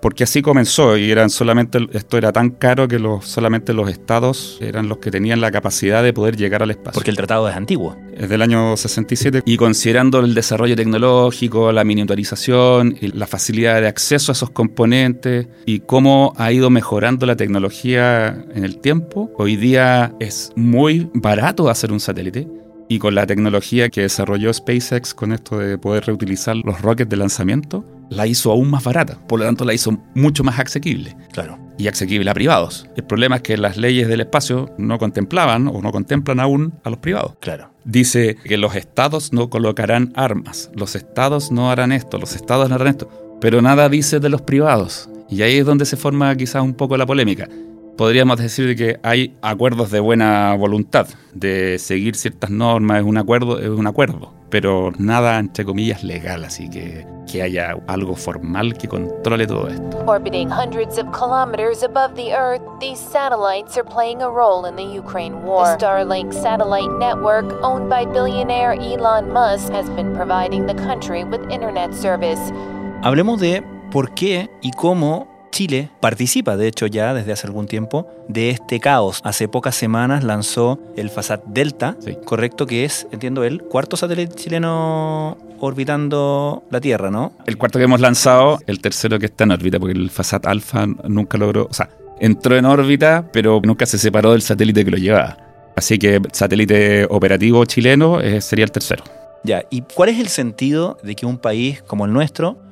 Porque 0.01 0.23
así 0.23 0.41
comenzó 0.41 0.97
y 0.97 1.11
eran 1.11 1.29
solamente 1.29 1.79
esto 1.93 2.17
era 2.17 2.31
tan 2.31 2.49
caro 2.51 2.87
que 2.87 2.99
los, 2.99 3.25
solamente 3.25 3.73
los 3.73 3.89
estados 3.89 4.57
eran 4.61 4.87
los 4.89 4.97
que 4.99 5.11
tenían 5.11 5.41
la 5.41 5.51
capacidad 5.51 6.03
de 6.03 6.13
poder 6.13 6.37
llegar 6.37 6.63
al 6.63 6.71
espacio. 6.71 6.93
Porque 6.93 7.11
el 7.11 7.17
tratado 7.17 7.49
es 7.49 7.55
antiguo. 7.55 7.97
Es 8.15 8.29
del 8.29 8.41
año 8.41 8.75
67 8.75 9.43
y 9.45 9.57
considerando 9.57 10.19
el 10.19 10.33
desarrollo 10.33 10.75
tecnológico, 10.75 11.71
la 11.71 11.83
miniaturización, 11.83 12.97
la 13.01 13.27
facilidad 13.27 13.81
de 13.81 13.87
acceso 13.87 14.31
a 14.31 14.33
esos 14.33 14.49
componentes 14.49 15.47
y 15.65 15.81
cómo 15.81 16.33
ha 16.37 16.51
ido 16.51 16.69
mejorando 16.69 17.25
la 17.25 17.35
tecnología 17.35 18.45
en 18.53 18.63
el 18.63 18.79
tiempo, 18.79 19.31
hoy 19.37 19.55
día 19.55 20.15
es 20.19 20.51
muy 20.55 21.09
barato 21.13 21.69
hacer 21.69 21.91
un 21.91 21.99
satélite 21.99 22.47
y 22.89 22.99
con 22.99 23.15
la 23.15 23.25
tecnología 23.27 23.89
que 23.89 24.01
desarrolló 24.01 24.53
SpaceX 24.53 25.13
con 25.13 25.31
esto 25.31 25.57
de 25.57 25.77
poder 25.77 26.05
reutilizar 26.05 26.55
los 26.55 26.81
rockets 26.81 27.09
de 27.09 27.17
lanzamiento, 27.17 27.83
la 28.09 28.27
hizo 28.27 28.51
aún 28.51 28.69
más 28.69 28.83
barata, 28.83 29.17
por 29.27 29.39
lo 29.39 29.45
tanto 29.45 29.65
la 29.65 29.73
hizo 29.73 29.97
mucho 30.15 30.43
más 30.43 30.59
asequible. 30.59 31.15
Claro. 31.33 31.59
Y 31.77 31.87
asequible 31.87 32.29
a 32.29 32.33
privados. 32.33 32.89
El 32.95 33.03
problema 33.03 33.37
es 33.37 33.41
que 33.41 33.57
las 33.57 33.77
leyes 33.77 34.07
del 34.07 34.21
espacio 34.21 34.73
no 34.77 34.97
contemplaban 34.97 35.67
o 35.67 35.81
no 35.81 35.91
contemplan 35.91 36.39
aún 36.39 36.73
a 36.83 36.89
los 36.89 36.99
privados. 36.99 37.33
Claro. 37.39 37.71
Dice 37.83 38.35
que 38.35 38.57
los 38.57 38.75
estados 38.75 39.33
no 39.33 39.49
colocarán 39.49 40.11
armas, 40.15 40.71
los 40.73 40.95
estados 40.95 41.51
no 41.51 41.69
harán 41.69 41.91
esto, 41.91 42.17
los 42.17 42.35
estados 42.35 42.69
no 42.69 42.75
harán 42.75 42.87
esto, 42.87 43.37
pero 43.39 43.61
nada 43.61 43.89
dice 43.89 44.19
de 44.19 44.29
los 44.29 44.41
privados. 44.41 45.09
Y 45.29 45.41
ahí 45.41 45.57
es 45.57 45.65
donde 45.65 45.85
se 45.85 45.97
forma 45.97 46.35
quizás 46.35 46.63
un 46.63 46.73
poco 46.73 46.97
la 46.97 47.05
polémica. 47.05 47.47
Podríamos 47.97 48.37
decir 48.37 48.75
que 48.75 48.99
hay 49.01 49.35
acuerdos 49.41 49.89
de 49.89 49.99
buena 49.99 50.55
voluntad, 50.55 51.07
de 51.33 51.79
seguir 51.79 52.15
ciertas 52.15 52.51
normas, 52.51 52.99
es 52.99 53.03
un 53.03 53.17
acuerdo, 53.17 53.57
es 53.59 53.69
un 53.69 53.87
acuerdo, 53.87 54.33
pero 54.49 54.91
nada 54.99 55.39
entre 55.39 55.65
comillas 55.65 56.03
legal, 56.03 56.43
así 56.43 56.69
que 56.69 57.07
que 57.27 57.41
haya 57.41 57.75
algo 57.87 58.15
formal 58.15 58.73
que 58.75 58.87
controle 58.87 59.45
todo 59.45 59.67
esto. 59.67 60.03
Orbiting 60.05 60.49
hundreds 60.49 60.97
of 60.97 61.11
kilometers 61.11 61.83
above 61.83 62.15
the 62.15 62.33
Earth, 62.33 62.61
these 62.79 62.99
satellites 62.99 63.77
are 63.77 63.83
playing 63.83 64.21
a 64.21 64.29
role 64.29 64.65
in 64.65 64.75
the 64.75 64.83
Ukraine 64.83 65.43
war. 65.43 65.65
The 65.77 65.85
Starlink 65.85 66.33
satellite 66.33 66.91
network, 66.99 67.45
owned 67.63 67.89
by 67.89 68.05
billionaire 68.05 68.73
Elon 68.73 69.31
Musk, 69.31 69.71
has 69.73 69.89
been 69.89 70.15
providing 70.15 70.67
the 70.67 70.75
country 70.75 71.23
with 71.23 71.41
internet 71.51 71.93
service. 71.93 72.39
Hablemos 73.01 73.39
de 73.39 73.63
por 73.91 74.11
qué 74.11 74.49
y 74.61 74.71
cómo 74.71 75.27
Chile 75.57 75.89
participa, 76.01 76.55
de 76.55 76.67
hecho, 76.67 76.85
ya 76.85 77.15
desde 77.15 77.31
hace 77.31 77.47
algún 77.47 77.65
tiempo, 77.65 78.07
de 78.27 78.51
este 78.51 78.79
caos. 78.79 79.21
Hace 79.23 79.47
pocas 79.47 79.75
semanas 79.75 80.23
lanzó 80.23 80.77
el 80.95 81.09
FASAT 81.09 81.45
Delta, 81.45 81.97
correcto, 82.25 82.67
que 82.67 82.85
es, 82.85 83.07
entiendo, 83.11 83.43
el 83.43 83.63
cuarto 83.63 83.97
satélite 83.97 84.35
chileno 84.35 85.35
orbitando 85.59 86.63
la 86.69 86.79
Tierra, 86.79 87.09
¿no? 87.09 87.33
El 87.47 87.57
cuarto 87.57 87.79
que 87.79 87.85
hemos 87.85 88.01
lanzado, 88.01 88.59
el 88.67 88.79
tercero 88.81 89.17
que 89.17 89.25
está 89.25 89.45
en 89.45 89.51
órbita, 89.51 89.79
porque 89.79 89.97
el 89.97 90.11
FASAT 90.11 90.45
Alpha 90.45 90.85
nunca 90.85 91.39
logró, 91.39 91.65
o 91.67 91.73
sea, 91.73 91.89
entró 92.19 92.55
en 92.55 92.65
órbita, 92.65 93.27
pero 93.33 93.59
nunca 93.63 93.87
se 93.87 93.97
separó 93.97 94.33
del 94.33 94.43
satélite 94.43 94.85
que 94.85 94.91
lo 94.91 94.97
llevaba. 94.97 95.37
Así 95.75 95.97
que 95.97 96.21
satélite 96.33 97.07
operativo 97.09 97.65
chileno 97.65 98.21
eh, 98.21 98.41
sería 98.41 98.65
el 98.65 98.71
tercero. 98.71 99.03
Ya, 99.43 99.63
¿y 99.71 99.81
cuál 99.81 100.09
es 100.09 100.19
el 100.19 100.27
sentido 100.27 100.99
de 101.01 101.15
que 101.15 101.25
un 101.25 101.39
país 101.39 101.81
como 101.81 102.05
el 102.05 102.13
nuestro 102.13 102.66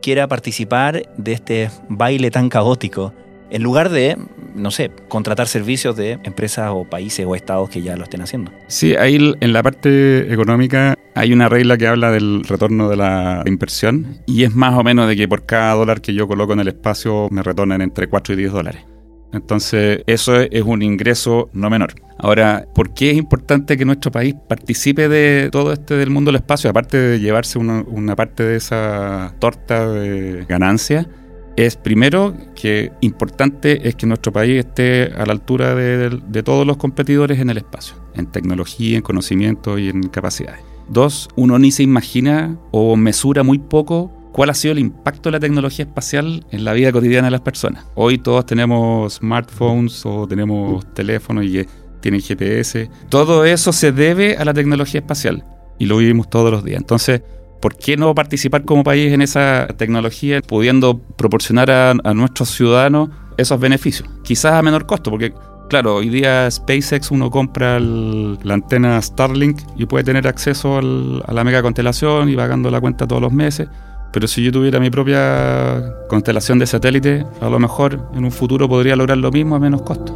quiera 0.00 0.28
participar 0.28 1.02
de 1.16 1.32
este 1.32 1.70
baile 1.88 2.30
tan 2.30 2.48
caótico, 2.48 3.12
en 3.50 3.62
lugar 3.62 3.90
de, 3.90 4.16
no 4.54 4.70
sé, 4.70 4.90
contratar 5.08 5.48
servicios 5.48 5.96
de 5.96 6.18
empresas 6.22 6.70
o 6.72 6.84
países 6.84 7.26
o 7.26 7.34
estados 7.34 7.68
que 7.68 7.82
ya 7.82 7.96
lo 7.96 8.04
estén 8.04 8.22
haciendo. 8.22 8.52
Sí, 8.68 8.94
ahí 8.94 9.34
en 9.40 9.52
la 9.52 9.62
parte 9.62 10.32
económica 10.32 10.96
hay 11.14 11.32
una 11.32 11.48
regla 11.48 11.76
que 11.76 11.86
habla 11.86 12.10
del 12.12 12.44
retorno 12.44 12.88
de 12.88 12.96
la 12.96 13.42
inversión 13.46 14.18
y 14.26 14.44
es 14.44 14.54
más 14.54 14.74
o 14.78 14.84
menos 14.84 15.08
de 15.08 15.16
que 15.16 15.26
por 15.26 15.44
cada 15.44 15.74
dólar 15.74 16.00
que 16.00 16.14
yo 16.14 16.28
coloco 16.28 16.52
en 16.52 16.60
el 16.60 16.68
espacio 16.68 17.28
me 17.30 17.42
retornan 17.42 17.82
entre 17.82 18.08
4 18.08 18.34
y 18.34 18.36
10 18.36 18.52
dólares. 18.52 18.89
Entonces, 19.32 20.02
eso 20.06 20.36
es 20.40 20.62
un 20.62 20.82
ingreso 20.82 21.50
no 21.52 21.70
menor. 21.70 21.94
Ahora, 22.18 22.66
¿por 22.74 22.92
qué 22.92 23.10
es 23.10 23.16
importante 23.16 23.76
que 23.76 23.84
nuestro 23.84 24.10
país 24.10 24.34
participe 24.48 25.08
de 25.08 25.48
todo 25.50 25.72
este 25.72 25.94
del 25.94 26.10
mundo 26.10 26.30
del 26.30 26.36
espacio? 26.36 26.68
Aparte 26.68 26.98
de 26.98 27.20
llevarse 27.20 27.58
una, 27.58 28.16
parte 28.16 28.42
de 28.44 28.56
esa 28.56 29.34
torta 29.38 29.88
de 29.88 30.44
ganancia, 30.48 31.08
es 31.56 31.76
primero 31.76 32.34
que 32.54 32.92
importante 33.00 33.88
es 33.88 33.94
que 33.94 34.06
nuestro 34.06 34.32
país 34.32 34.58
esté 34.58 35.12
a 35.16 35.24
la 35.26 35.32
altura 35.32 35.74
de, 35.74 36.10
de, 36.10 36.42
todos 36.42 36.66
los 36.66 36.76
competidores 36.76 37.38
en 37.38 37.50
el 37.50 37.58
espacio, 37.58 37.96
en 38.14 38.26
tecnología, 38.26 38.96
en 38.96 39.02
conocimiento 39.02 39.78
y 39.78 39.88
en 39.88 40.08
capacidades. 40.08 40.60
Dos, 40.88 41.28
uno 41.36 41.58
ni 41.58 41.70
se 41.70 41.82
imagina 41.82 42.58
o 42.70 42.96
mesura 42.96 43.42
muy 43.42 43.58
poco 43.58 44.19
cuál 44.32 44.50
ha 44.50 44.54
sido 44.54 44.72
el 44.72 44.78
impacto 44.78 45.28
de 45.28 45.32
la 45.32 45.40
tecnología 45.40 45.84
espacial 45.84 46.44
en 46.50 46.64
la 46.64 46.72
vida 46.72 46.92
cotidiana 46.92 47.26
de 47.26 47.32
las 47.32 47.40
personas. 47.40 47.86
Hoy 47.94 48.18
todos 48.18 48.46
tenemos 48.46 49.14
smartphones 49.14 50.04
o 50.04 50.26
tenemos 50.26 50.84
teléfonos 50.94 51.44
y 51.44 51.66
tienen 52.00 52.20
GPS. 52.20 52.90
Todo 53.08 53.44
eso 53.44 53.72
se 53.72 53.92
debe 53.92 54.36
a 54.36 54.44
la 54.44 54.54
tecnología 54.54 55.00
espacial 55.00 55.44
y 55.78 55.86
lo 55.86 55.96
vivimos 55.96 56.28
todos 56.28 56.50
los 56.50 56.64
días. 56.64 56.80
Entonces, 56.80 57.22
¿por 57.60 57.76
qué 57.76 57.96
no 57.96 58.14
participar 58.14 58.64
como 58.64 58.84
país 58.84 59.12
en 59.12 59.22
esa 59.22 59.68
tecnología 59.76 60.40
pudiendo 60.40 60.98
proporcionar 60.98 61.70
a, 61.70 62.14
nuestros 62.14 62.50
ciudadanos 62.50 63.10
esos 63.36 63.60
beneficios? 63.60 64.08
Quizás 64.22 64.54
a 64.54 64.62
menor 64.62 64.86
costo, 64.86 65.10
porque 65.10 65.32
claro, 65.68 65.96
hoy 65.96 66.08
día 66.08 66.50
SpaceX 66.50 67.10
uno 67.10 67.30
compra 67.30 67.78
la 67.78 68.54
antena 68.54 69.00
Starlink 69.00 69.60
y 69.76 69.86
puede 69.86 70.04
tener 70.04 70.26
acceso 70.26 70.78
a 70.78 71.32
la 71.32 71.44
mega 71.44 71.62
constelación 71.62 72.28
y 72.28 72.36
pagando 72.36 72.70
la 72.70 72.80
cuenta 72.80 73.06
todos 73.06 73.22
los 73.22 73.32
meses. 73.32 73.68
Pero 74.12 74.26
si 74.26 74.42
yo 74.42 74.50
tuviera 74.50 74.80
mi 74.80 74.90
propia 74.90 75.94
constelación 76.08 76.58
de 76.58 76.66
satélite, 76.66 77.24
a 77.40 77.48
lo 77.48 77.60
mejor 77.60 78.00
en 78.12 78.24
un 78.24 78.32
futuro 78.32 78.68
podría 78.68 78.96
lograr 78.96 79.18
lo 79.18 79.30
mismo 79.30 79.54
a 79.54 79.60
menos 79.60 79.82
costo. 79.82 80.12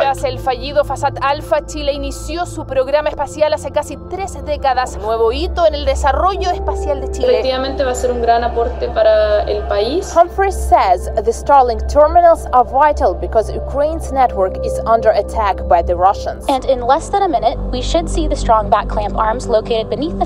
Tras 0.00 0.24
el 0.24 0.38
fallido 0.38 0.84
Fasat 0.84 1.18
Alpha, 1.22 1.64
Chile 1.64 1.92
inició 1.94 2.44
su 2.44 2.66
programa 2.66 3.08
espacial 3.08 3.54
hace 3.54 3.70
casi 3.70 3.96
tres 4.10 4.36
décadas, 4.44 4.98
nuevo 4.98 5.32
hito 5.32 5.66
en 5.66 5.74
el 5.74 5.86
desarrollo 5.86 6.50
espacial 6.50 7.00
de 7.00 7.10
Chile. 7.10 7.28
Efectivamente 7.28 7.84
va 7.84 7.92
a 7.92 7.94
ser 7.94 8.12
un 8.12 8.20
gran 8.20 8.44
aporte 8.44 8.88
para 8.88 9.44
el 9.44 9.62
país. 9.68 10.14
Humphreys 10.14 10.54
says 10.54 11.10
the 11.24 11.32
Starlink 11.32 11.86
terminals 11.90 12.46
are 12.52 12.64
vital 12.64 13.14
because 13.14 13.50
Ukraine's 13.50 14.12
network 14.12 14.58
is 14.64 14.78
under 14.84 15.10
attack 15.12 15.66
by 15.68 15.82
the 15.82 15.94
Russians. 15.94 16.44
And 16.48 16.66
in 16.66 16.80
less 16.82 17.10
than 17.10 17.22
a 17.22 17.28
minute, 17.28 17.58
we 17.72 17.80
should 17.80 18.08
see 18.08 18.28
the 18.28 18.36
strong 18.36 18.68
back 18.68 18.88
clamp 18.88 19.16
arms 19.16 19.46
located 19.46 19.88
beneath 19.88 20.18
the 20.18 20.25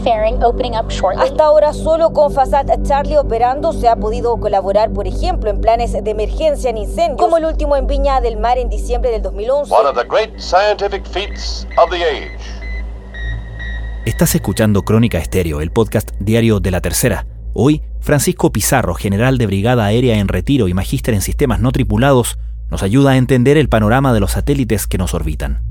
hasta 1.19 1.45
ahora 1.45 1.73
solo 1.73 2.13
con 2.13 2.33
Fasat 2.33 2.83
Charlie 2.83 3.17
operando 3.17 3.73
se 3.73 3.89
ha 3.89 3.97
podido 3.97 4.37
colaborar, 4.39 4.93
por 4.93 5.07
ejemplo, 5.07 5.51
en 5.51 5.61
planes 5.61 5.93
de 5.93 6.11
emergencia 6.11 6.71
en 6.71 6.79
incendios, 6.79 7.19
como 7.19 7.37
el 7.37 7.45
último 7.45 7.77
en 7.77 7.87
Viña 7.87 8.21
del 8.21 8.39
Mar 8.39 8.59
en 8.59 8.69
diciembre 8.69 9.11
del 9.11 9.23
2011. 9.23 9.71
Estás 14.07 14.35
escuchando 14.35 14.83
Crónica 14.83 15.19
Estéreo, 15.19 15.61
el 15.61 15.71
podcast 15.71 16.11
diario 16.19 16.61
de 16.61 16.71
la 16.71 16.81
Tercera. 16.81 17.27
Hoy, 17.53 17.83
Francisco 18.01 18.51
Pizarro, 18.51 18.95
general 18.95 19.37
de 19.37 19.47
Brigada 19.47 19.85
Aérea 19.85 20.19
en 20.19 20.29
Retiro 20.29 20.69
y 20.69 20.75
magíster 20.75 21.15
en 21.15 21.21
sistemas 21.21 21.61
no 21.61 21.73
tripulados, 21.73 22.39
nos 22.71 22.83
ayuda 22.83 23.11
a 23.11 23.17
entender 23.17 23.59
el 23.59 23.69
panorama 23.69 24.15
de 24.15 24.21
los 24.21 24.33
satélites 24.33 24.87
que 24.87 24.99
nos 24.99 25.13
orbitan. 25.13 25.70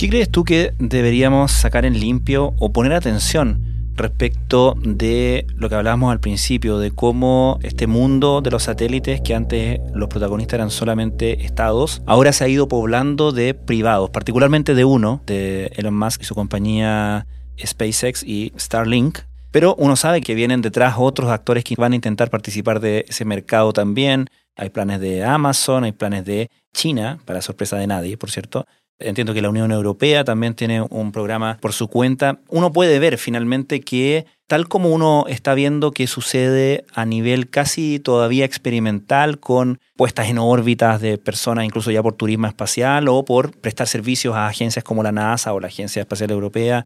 ¿Qué 0.00 0.08
crees 0.08 0.30
tú 0.30 0.44
que 0.44 0.72
deberíamos 0.78 1.52
sacar 1.52 1.84
en 1.84 2.00
limpio 2.00 2.54
o 2.58 2.72
poner 2.72 2.94
atención 2.94 3.92
respecto 3.96 4.74
de 4.80 5.46
lo 5.56 5.68
que 5.68 5.74
hablábamos 5.74 6.10
al 6.10 6.20
principio, 6.20 6.78
de 6.78 6.90
cómo 6.90 7.58
este 7.62 7.86
mundo 7.86 8.40
de 8.40 8.50
los 8.50 8.62
satélites, 8.62 9.20
que 9.20 9.34
antes 9.34 9.78
los 9.92 10.08
protagonistas 10.08 10.54
eran 10.54 10.70
solamente 10.70 11.44
estados, 11.44 12.00
ahora 12.06 12.32
se 12.32 12.44
ha 12.44 12.48
ido 12.48 12.66
poblando 12.66 13.30
de 13.30 13.52
privados, 13.52 14.08
particularmente 14.08 14.74
de 14.74 14.86
uno, 14.86 15.20
de 15.26 15.70
Elon 15.76 15.98
Musk 15.98 16.22
y 16.22 16.24
su 16.24 16.34
compañía 16.34 17.26
SpaceX 17.62 18.22
y 18.22 18.54
Starlink, 18.58 19.18
pero 19.50 19.74
uno 19.74 19.96
sabe 19.96 20.22
que 20.22 20.34
vienen 20.34 20.62
detrás 20.62 20.94
otros 20.96 21.28
actores 21.28 21.62
que 21.62 21.74
van 21.76 21.92
a 21.92 21.96
intentar 21.96 22.30
participar 22.30 22.80
de 22.80 23.04
ese 23.06 23.26
mercado 23.26 23.74
también. 23.74 24.28
Hay 24.56 24.70
planes 24.70 25.00
de 25.00 25.24
Amazon, 25.24 25.84
hay 25.84 25.92
planes 25.92 26.24
de 26.24 26.50
China, 26.72 27.18
para 27.26 27.42
sorpresa 27.42 27.76
de 27.76 27.86
nadie, 27.86 28.16
por 28.16 28.30
cierto, 28.30 28.66
Entiendo 29.00 29.32
que 29.32 29.40
la 29.40 29.48
Unión 29.48 29.72
Europea 29.72 30.24
también 30.24 30.54
tiene 30.54 30.82
un 30.82 31.10
programa 31.10 31.56
por 31.60 31.72
su 31.72 31.88
cuenta. 31.88 32.38
Uno 32.48 32.70
puede 32.70 32.98
ver 32.98 33.16
finalmente 33.16 33.80
que 33.80 34.26
tal 34.46 34.68
como 34.68 34.90
uno 34.90 35.24
está 35.26 35.54
viendo 35.54 35.90
que 35.90 36.06
sucede 36.06 36.84
a 36.92 37.06
nivel 37.06 37.48
casi 37.48 37.98
todavía 37.98 38.44
experimental 38.44 39.40
con 39.40 39.80
puestas 39.96 40.28
en 40.28 40.36
órbitas 40.36 41.00
de 41.00 41.16
personas 41.16 41.64
incluso 41.64 41.90
ya 41.90 42.02
por 42.02 42.12
turismo 42.12 42.46
espacial 42.46 43.08
o 43.08 43.24
por 43.24 43.56
prestar 43.56 43.86
servicios 43.86 44.34
a 44.34 44.48
agencias 44.48 44.84
como 44.84 45.02
la 45.02 45.12
NASA 45.12 45.54
o 45.54 45.60
la 45.60 45.68
Agencia 45.68 46.00
Espacial 46.00 46.30
Europea, 46.30 46.84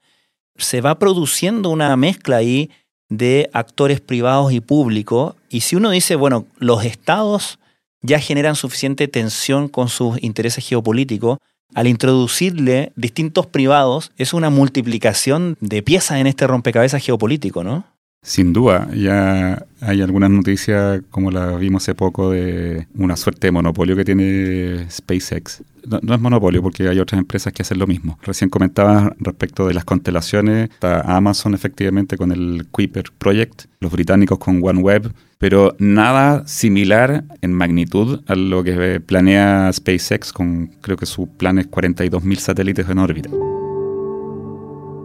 se 0.56 0.80
va 0.80 0.98
produciendo 1.00 1.70
una 1.70 1.96
mezcla 1.96 2.36
ahí 2.36 2.70
de 3.08 3.50
actores 3.52 4.00
privados 4.00 4.52
y 4.52 4.60
públicos. 4.60 5.34
Y 5.48 5.60
si 5.62 5.74
uno 5.74 5.90
dice, 5.90 6.14
bueno, 6.14 6.46
los 6.58 6.84
estados 6.84 7.58
ya 8.02 8.20
generan 8.20 8.54
suficiente 8.54 9.08
tensión 9.08 9.68
con 9.68 9.88
sus 9.88 10.22
intereses 10.22 10.66
geopolíticos, 10.68 11.38
al 11.74 11.86
introducirle 11.86 12.92
distintos 12.96 13.46
privados, 13.46 14.12
es 14.16 14.32
una 14.32 14.50
multiplicación 14.50 15.56
de 15.60 15.82
piezas 15.82 16.18
en 16.18 16.26
este 16.26 16.46
rompecabezas 16.46 17.04
geopolítico, 17.04 17.64
¿no? 17.64 17.84
Sin 18.24 18.54
duda, 18.54 18.88
ya 18.94 19.66
hay 19.82 20.00
algunas 20.00 20.30
noticias, 20.30 21.02
como 21.10 21.30
la 21.30 21.58
vimos 21.58 21.82
hace 21.82 21.94
poco, 21.94 22.30
de 22.30 22.88
una 22.94 23.16
suerte 23.16 23.48
de 23.48 23.52
monopolio 23.52 23.94
que 23.96 24.04
tiene 24.06 24.86
SpaceX. 24.90 25.62
No, 26.00 26.14
es 26.14 26.20
monopolio 26.22 26.62
porque 26.62 26.88
hay 26.88 26.98
otras 27.00 27.18
empresas 27.18 27.52
que 27.52 27.60
hacen 27.60 27.78
lo 27.78 27.86
mismo. 27.86 28.18
Recién 28.22 28.48
comentaba 28.48 29.14
respecto 29.18 29.68
de 29.68 29.74
las 29.74 29.84
constelaciones, 29.84 30.70
está 30.70 31.02
Amazon 31.02 31.52
efectivamente 31.52 32.16
con 32.16 32.32
el 32.32 32.66
Kuiper 32.70 33.12
Project, 33.18 33.66
los 33.80 33.92
británicos 33.92 34.38
con 34.38 34.62
OneWeb, 34.64 35.12
pero 35.36 35.76
nada 35.78 36.48
similar 36.48 37.24
en 37.42 37.52
magnitud 37.52 38.22
a 38.26 38.34
lo 38.34 38.64
que 38.64 39.00
planea 39.00 39.70
SpaceX 39.70 40.32
con 40.32 40.68
creo 40.80 40.96
que 40.96 41.04
su 41.04 41.28
plan 41.28 41.58
es 41.58 41.70
42.000 41.70 42.36
satélites 42.38 42.88
en 42.88 42.98
órbita. 42.98 43.28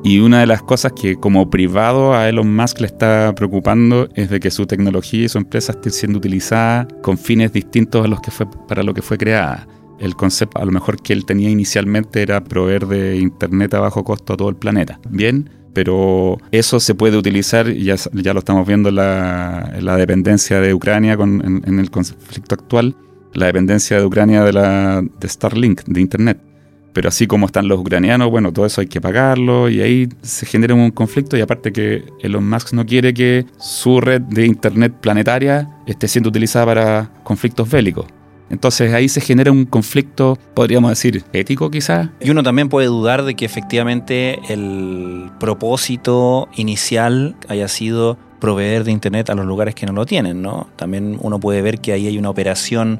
Y 0.03 0.19
una 0.19 0.39
de 0.39 0.47
las 0.47 0.63
cosas 0.63 0.93
que 0.93 1.17
como 1.17 1.49
privado 1.49 2.13
a 2.13 2.29
Elon 2.29 2.55
Musk 2.55 2.79
le 2.79 2.87
está 2.87 3.33
preocupando 3.35 4.07
es 4.15 4.29
de 4.29 4.39
que 4.39 4.49
su 4.49 4.65
tecnología 4.65 5.25
y 5.25 5.29
su 5.29 5.37
empresa 5.37 5.73
estén 5.73 5.91
siendo 5.91 6.19
utilizada 6.19 6.87
con 7.01 7.17
fines 7.17 7.51
distintos 7.51 8.05
a 8.05 8.07
los 8.07 8.21
que 8.21 8.31
fue 8.31 8.47
para 8.67 8.81
lo 8.81 8.93
que 8.93 9.01
fue 9.01 9.17
creada. 9.17 9.67
el 9.99 10.15
concepto 10.15 10.61
a 10.61 10.65
lo 10.65 10.71
mejor 10.71 11.01
que 11.01 11.11
él 11.11 11.25
tenía 11.25 11.49
inicialmente 11.49 12.21
era 12.21 12.41
proveer 12.41 12.87
de 12.87 13.17
Internet 13.17 13.73
a 13.73 13.81
bajo 13.81 14.05
costo 14.05 14.33
a 14.33 14.37
todo 14.37 14.47
el 14.47 14.55
planeta. 14.55 14.97
Bien, 15.09 15.49
pero 15.73 16.37
eso 16.51 16.79
se 16.79 16.95
puede 16.95 17.17
utilizar, 17.17 17.71
ya, 17.73 17.95
ya 18.13 18.33
lo 18.33 18.39
estamos 18.39 18.65
viendo 18.65 18.89
en 18.89 18.95
la, 18.95 19.73
la 19.81 19.97
dependencia 19.97 20.61
de 20.61 20.73
Ucrania 20.73 21.17
con, 21.17 21.63
en, 21.65 21.79
el 21.79 21.91
conflicto 21.91 22.55
actual, 22.55 22.95
la 23.33 23.47
dependencia 23.47 23.97
de 23.97 24.05
Ucrania 24.05 24.43
de, 24.43 24.53
la, 24.53 25.01
de 25.01 25.27
Starlink, 25.27 25.83
de 25.83 26.01
Internet. 26.01 26.48
Pero 26.93 27.09
así 27.09 27.27
como 27.27 27.45
están 27.45 27.67
los 27.67 27.79
ucranianos, 27.79 28.29
bueno, 28.29 28.51
todo 28.51 28.65
eso 28.65 28.81
hay 28.81 28.87
que 28.87 28.99
pagarlo 28.99 29.69
y 29.69 29.81
ahí 29.81 30.09
se 30.21 30.45
genera 30.45 30.73
un 30.73 30.91
conflicto 30.91 31.37
y 31.37 31.41
aparte 31.41 31.71
que 31.71 32.03
Elon 32.21 32.49
Musk 32.49 32.73
no 32.73 32.85
quiere 32.85 33.13
que 33.13 33.45
su 33.57 34.01
red 34.01 34.21
de 34.21 34.45
Internet 34.45 34.93
planetaria 34.99 35.69
esté 35.85 36.07
siendo 36.07 36.29
utilizada 36.29 36.65
para 36.65 37.11
conflictos 37.23 37.69
bélicos. 37.69 38.05
Entonces 38.49 38.93
ahí 38.93 39.07
se 39.09 39.21
genera 39.21 39.51
un 39.51 39.65
conflicto, 39.65 40.37
podríamos 40.55 40.89
decir, 40.89 41.23
ético 41.33 41.69
quizás. 41.69 42.09
Y 42.19 42.31
uno 42.31 42.41
también 42.41 42.67
puede 42.69 42.87
dudar 42.87 43.23
de 43.23 43.35
que 43.35 43.45
efectivamente 43.45 44.39
el 44.49 45.29
propósito 45.39 46.49
inicial 46.55 47.35
haya 47.47 47.67
sido 47.67 48.17
proveer 48.39 48.83
de 48.85 48.91
Internet 48.91 49.29
a 49.29 49.35
los 49.35 49.45
lugares 49.45 49.75
que 49.75 49.85
no 49.85 49.93
lo 49.93 50.05
tienen, 50.05 50.41
¿no? 50.41 50.67
También 50.77 51.17
uno 51.21 51.39
puede 51.39 51.61
ver 51.61 51.79
que 51.79 51.91
ahí 51.91 52.07
hay 52.07 52.17
una 52.17 52.29
operación 52.29 52.99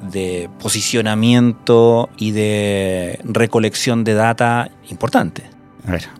de 0.00 0.48
posicionamiento 0.58 2.08
y 2.16 2.30
de 2.32 3.20
recolección 3.24 4.04
de 4.04 4.14
data 4.14 4.70
importante. 4.88 5.44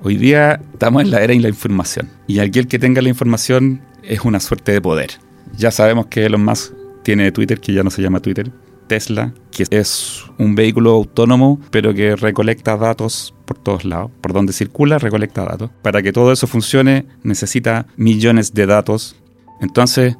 Hoy 0.02 0.16
día 0.16 0.60
estamos 0.72 1.02
en 1.02 1.10
la 1.10 1.18
era 1.18 1.32
de 1.32 1.40
la 1.40 1.48
información 1.48 2.08
y 2.26 2.40
aquel 2.40 2.66
que 2.66 2.78
tenga 2.78 3.02
la 3.02 3.08
información 3.08 3.82
es 4.02 4.20
una 4.22 4.40
suerte 4.40 4.72
de 4.72 4.80
poder. 4.80 5.10
Ya 5.56 5.70
sabemos 5.70 6.06
que 6.06 6.26
Elon 6.26 6.44
Musk 6.44 6.72
tiene 7.02 7.30
Twitter, 7.32 7.60
que 7.60 7.72
ya 7.72 7.82
no 7.82 7.90
se 7.90 8.02
llama 8.02 8.20
Twitter, 8.20 8.50
Tesla, 8.86 9.32
que 9.50 9.66
es 9.70 10.24
un 10.38 10.54
vehículo 10.54 10.92
autónomo, 10.92 11.60
pero 11.70 11.94
que 11.94 12.16
recolecta 12.16 12.76
datos 12.76 13.34
por 13.44 13.58
todos 13.58 13.84
lados. 13.84 14.10
Por 14.20 14.32
donde 14.32 14.52
circula, 14.52 14.98
recolecta 14.98 15.44
datos. 15.44 15.70
Para 15.82 16.02
que 16.02 16.12
todo 16.12 16.32
eso 16.32 16.46
funcione, 16.46 17.06
necesita 17.22 17.86
millones 17.96 18.52
de 18.52 18.66
datos. 18.66 19.16
Entonces, 19.60 20.16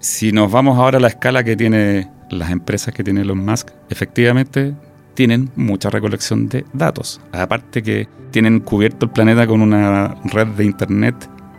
si 0.00 0.32
nos 0.32 0.50
vamos 0.50 0.78
ahora 0.78 0.98
a 0.98 1.00
la 1.00 1.08
escala 1.08 1.44
que 1.44 1.56
tiene 1.56 2.10
las 2.30 2.50
empresas 2.50 2.94
que 2.94 3.04
tiene 3.04 3.22
Elon 3.22 3.44
Musk, 3.44 3.70
efectivamente 3.88 4.74
tienen 5.14 5.50
mucha 5.56 5.90
recolección 5.90 6.48
de 6.48 6.64
datos. 6.72 7.20
Aparte 7.32 7.82
que 7.82 8.08
tienen 8.30 8.60
cubierto 8.60 9.06
el 9.06 9.12
planeta 9.12 9.46
con 9.46 9.60
una 9.60 10.16
red 10.24 10.46
de 10.48 10.64
Internet 10.64 11.14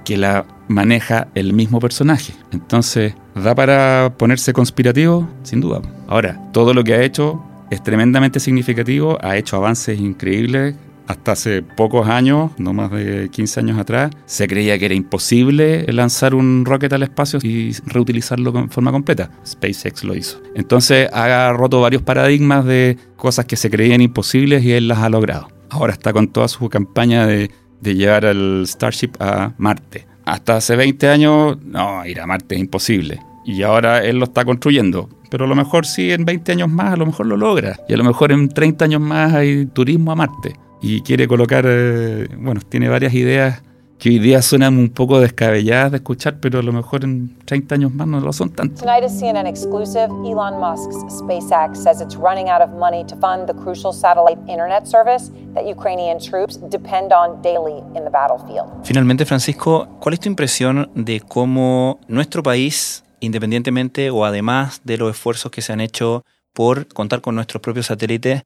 que 0.06 0.18
la 0.18 0.46
maneja 0.68 1.28
el 1.36 1.54
mismo 1.54 1.80
personaje. 1.80 2.34
Entonces, 2.52 3.14
¿da 3.36 3.54
para 3.54 4.14
ponerse 4.18 4.54
conspirativo? 4.54 5.30
Sin 5.44 5.62
duda. 5.62 5.82
Ahora, 6.08 6.40
todo 6.54 6.74
lo 6.74 6.84
que 6.84 6.94
ha 6.94 7.04
hecho 7.04 7.44
es 7.70 7.84
tremendamente 7.84 8.40
significativo, 8.40 9.18
ha 9.22 9.38
hecho 9.38 9.58
avances 9.58 10.00
increíbles. 10.00 10.76
Hasta 11.08 11.34
hace 11.34 11.62
pocos 11.62 12.08
años, 12.08 12.52
no 12.58 12.74
más 12.74 12.92
de 12.92 13.30
15 13.30 13.60
años 13.60 13.80
atrás, 13.80 14.12
se 14.26 14.48
creía 14.48 14.80
que 14.80 14.86
era 14.86 14.96
imposible 14.96 15.86
lanzar 15.92 16.34
un 16.36 16.64
rocket 16.66 16.94
al 16.94 17.04
espacio 17.04 17.40
y 17.42 17.76
reutilizarlo 17.86 18.58
en 18.58 18.70
forma 18.70 18.92
completa. 18.92 19.32
SpaceX 19.46 20.04
lo 20.04 20.16
hizo. 20.16 20.42
Entonces 20.56 21.10
ha 21.12 21.52
roto 21.54 21.82
varios 21.82 22.02
paradigmas 22.02 22.66
de 22.66 22.98
cosas 23.18 23.46
que 23.46 23.56
se 23.56 23.70
creían 23.70 24.02
imposibles 24.02 24.64
y 24.64 24.72
él 24.72 24.88
las 24.88 25.00
ha 25.00 25.10
logrado. 25.10 25.50
Ahora 25.70 25.94
está 25.94 26.14
con 26.14 26.28
toda 26.28 26.48
su 26.48 26.70
campaña 26.70 27.26
de 27.26 27.50
de 27.82 27.96
llevar 27.96 28.26
al 28.26 28.64
Starship 28.66 29.12
a 29.20 29.54
Marte. 29.58 30.08
Hasta 30.26 30.58
hace 30.58 30.76
20 30.76 31.10
años, 31.10 31.58
no, 31.64 32.06
ir 32.06 32.22
a 32.22 32.28
Marte 32.28 32.56
es 32.56 32.62
imposible. 32.62 33.20
Y 33.44 33.64
ahora 33.64 34.04
él 34.04 34.18
lo 34.18 34.26
está 34.26 34.46
construyendo. 34.46 35.10
Pero 35.30 35.46
a 35.46 35.48
lo 35.48 35.56
mejor 35.56 35.86
sí, 35.86 36.12
en 36.12 36.26
20 36.26 36.52
años 36.52 36.70
más, 36.70 36.94
a 36.94 36.98
lo 36.98 37.08
mejor 37.08 37.26
lo 37.26 37.38
logra. 37.38 37.78
Y 37.90 37.94
a 37.94 37.98
lo 37.98 38.04
mejor 38.04 38.32
en 38.32 38.50
30 38.50 38.86
años 38.86 39.02
más 39.02 39.34
hay 39.34 39.66
turismo 39.66 40.12
a 40.12 40.16
Marte. 40.16 40.54
Y 40.82 41.02
quiere 41.02 41.28
colocar, 41.28 41.66
eh, 41.68 42.28
bueno, 42.38 42.62
tiene 42.68 42.90
varias 42.90 43.14
ideas 43.14 43.62
que 44.02 44.10
hoy 44.10 44.18
día 44.18 44.42
suenan 44.42 44.80
un 44.80 44.90
poco 44.90 45.20
descabelladas 45.20 45.92
de 45.92 45.98
escuchar, 45.98 46.40
pero 46.40 46.58
a 46.58 46.64
lo 46.64 46.74
mejor 46.74 47.04
en 47.04 47.38
30 47.46 47.76
años 47.76 47.94
más 47.94 48.08
no 48.08 48.20
lo 48.20 48.34
son 48.34 48.50
tanto. 48.50 48.82
Tonight 48.82 49.04
is 49.04 49.12
CNN 49.12 49.48
exclusive. 49.48 50.08
Elon 50.26 50.60
Musk's 50.60 50.98
SpaceX 51.20 51.76
says 51.76 52.02
it's 52.02 52.16
running 52.16 52.50
out 52.50 52.64
of 52.64 52.72
money 52.72 53.06
to 53.06 53.16
fund 53.18 53.46
the 53.46 53.54
crucial 53.54 53.94
satellite 53.94 54.40
internet 54.48 54.88
service 54.88 55.30
that 55.54 55.68
Ukrainian 55.68 56.18
troops 56.18 56.58
depend 56.72 57.14
on 57.14 57.44
daily 57.44 57.84
in 57.96 58.04
the 58.04 58.10
battlefield. 58.10 58.66
Finalmente, 58.84 59.24
Francisco, 59.26 59.88
¿cuál 60.00 60.16
es 60.16 60.20
tu 60.20 60.30
impresión 60.30 60.90
de 60.96 61.20
cómo 61.20 62.00
nuestro 62.08 62.42
país, 62.42 63.04
independientemente 63.20 64.10
o 64.10 64.26
además 64.26 64.82
de 64.84 64.98
los 64.98 65.12
esfuerzos 65.12 65.52
que 65.52 65.62
se 65.62 65.74
han 65.74 65.80
hecho 65.80 66.26
por 66.54 66.88
contar 66.88 67.22
con 67.22 67.36
nuestros 67.36 67.62
propios 67.62 67.86
satélites, 67.86 68.46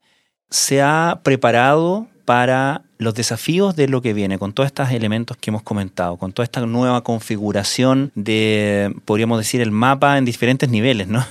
se 0.50 0.82
ha 0.82 1.20
preparado 1.22 2.08
para 2.26 2.82
los 2.98 3.14
desafíos 3.14 3.76
de 3.76 3.88
lo 3.88 4.02
que 4.02 4.12
viene, 4.12 4.38
con 4.38 4.52
todos 4.52 4.66
estos 4.66 4.90
elementos 4.90 5.38
que 5.38 5.50
hemos 5.50 5.62
comentado, 5.62 6.18
con 6.18 6.32
toda 6.32 6.44
esta 6.44 6.64
nueva 6.66 7.02
configuración 7.02 8.12
de, 8.14 8.94
podríamos 9.06 9.38
decir, 9.38 9.62
el 9.62 9.70
mapa 9.70 10.18
en 10.18 10.26
diferentes 10.26 10.68
niveles, 10.68 11.08
¿no? 11.08 11.24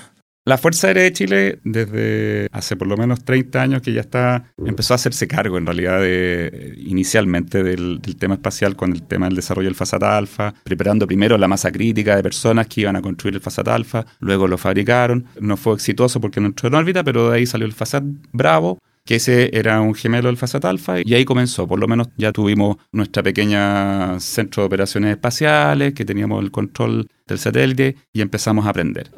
La 0.48 0.60
Fuerza 0.60 0.88
Aérea 0.88 1.04
de 1.06 1.12
Chile, 1.12 1.60
desde 1.64 2.50
hace 2.52 2.76
por 2.76 2.88
lo 2.88 2.96
menos 2.98 3.26
30 3.26 3.60
años 3.60 3.82
que 3.82 3.94
ya 3.94 4.02
está, 4.02 4.54
empezó 4.64 4.94
a 4.94 4.96
hacerse 4.96 5.28
cargo 5.28 5.58
en 5.58 5.66
realidad 5.66 6.00
de, 6.00 6.76
inicialmente 6.78 7.64
del, 7.64 8.00
tema 8.20 8.36
espacial 8.36 8.76
con 8.76 8.92
el 8.92 9.02
tema 9.02 9.26
del 9.26 9.36
desarrollo 9.36 9.70
del 9.70 9.76
FASAT 9.76 10.04
Alpha, 10.04 10.54
preparando 10.64 11.08
primero 11.08 11.40
la 11.40 11.48
masa 11.48 11.72
crítica 11.72 12.16
de 12.16 12.22
personas 12.22 12.68
que 12.68 12.82
iban 12.82 12.96
a 12.96 13.02
construir 13.02 13.34
el 13.34 13.42
FASAT 13.42 13.68
Alpha, 13.70 14.06
luego 14.20 14.48
lo 14.48 14.60
fabricaron, 14.60 15.26
no 15.40 15.58
fue 15.58 15.74
exitoso 15.74 16.22
porque 16.22 16.40
no 16.40 16.46
entró 16.46 16.68
en 16.68 16.76
órbita, 16.76 17.04
pero 17.04 17.32
de 17.32 17.38
ahí 17.38 17.48
salió 17.48 17.66
el 17.66 17.74
FASAT 17.74 18.04
Bravo, 18.32 18.78
que 19.06 19.16
ese 19.16 19.56
era 19.58 19.80
un 19.82 19.94
gemelo 19.94 20.28
del 20.28 20.38
Fasat 20.38 20.66
Alpha 20.66 20.96
y 21.04 21.14
ahí 21.14 21.26
comenzó, 21.26 21.68
por 21.68 21.80
lo 21.80 21.88
menos 21.88 22.10
ya 22.18 22.32
tuvimos 22.32 22.78
nuestra 22.92 23.22
pequeña 23.22 24.20
centro 24.20 24.64
de 24.64 24.68
operaciones 24.68 25.12
espaciales, 25.12 25.94
que 25.94 26.06
teníamos 26.06 26.44
el 26.44 26.52
control 26.52 27.08
del 27.28 27.38
satélite 27.38 27.96
y 28.12 28.22
empezamos 28.22 28.66
a 28.66 28.70
aprender. 28.70 29.12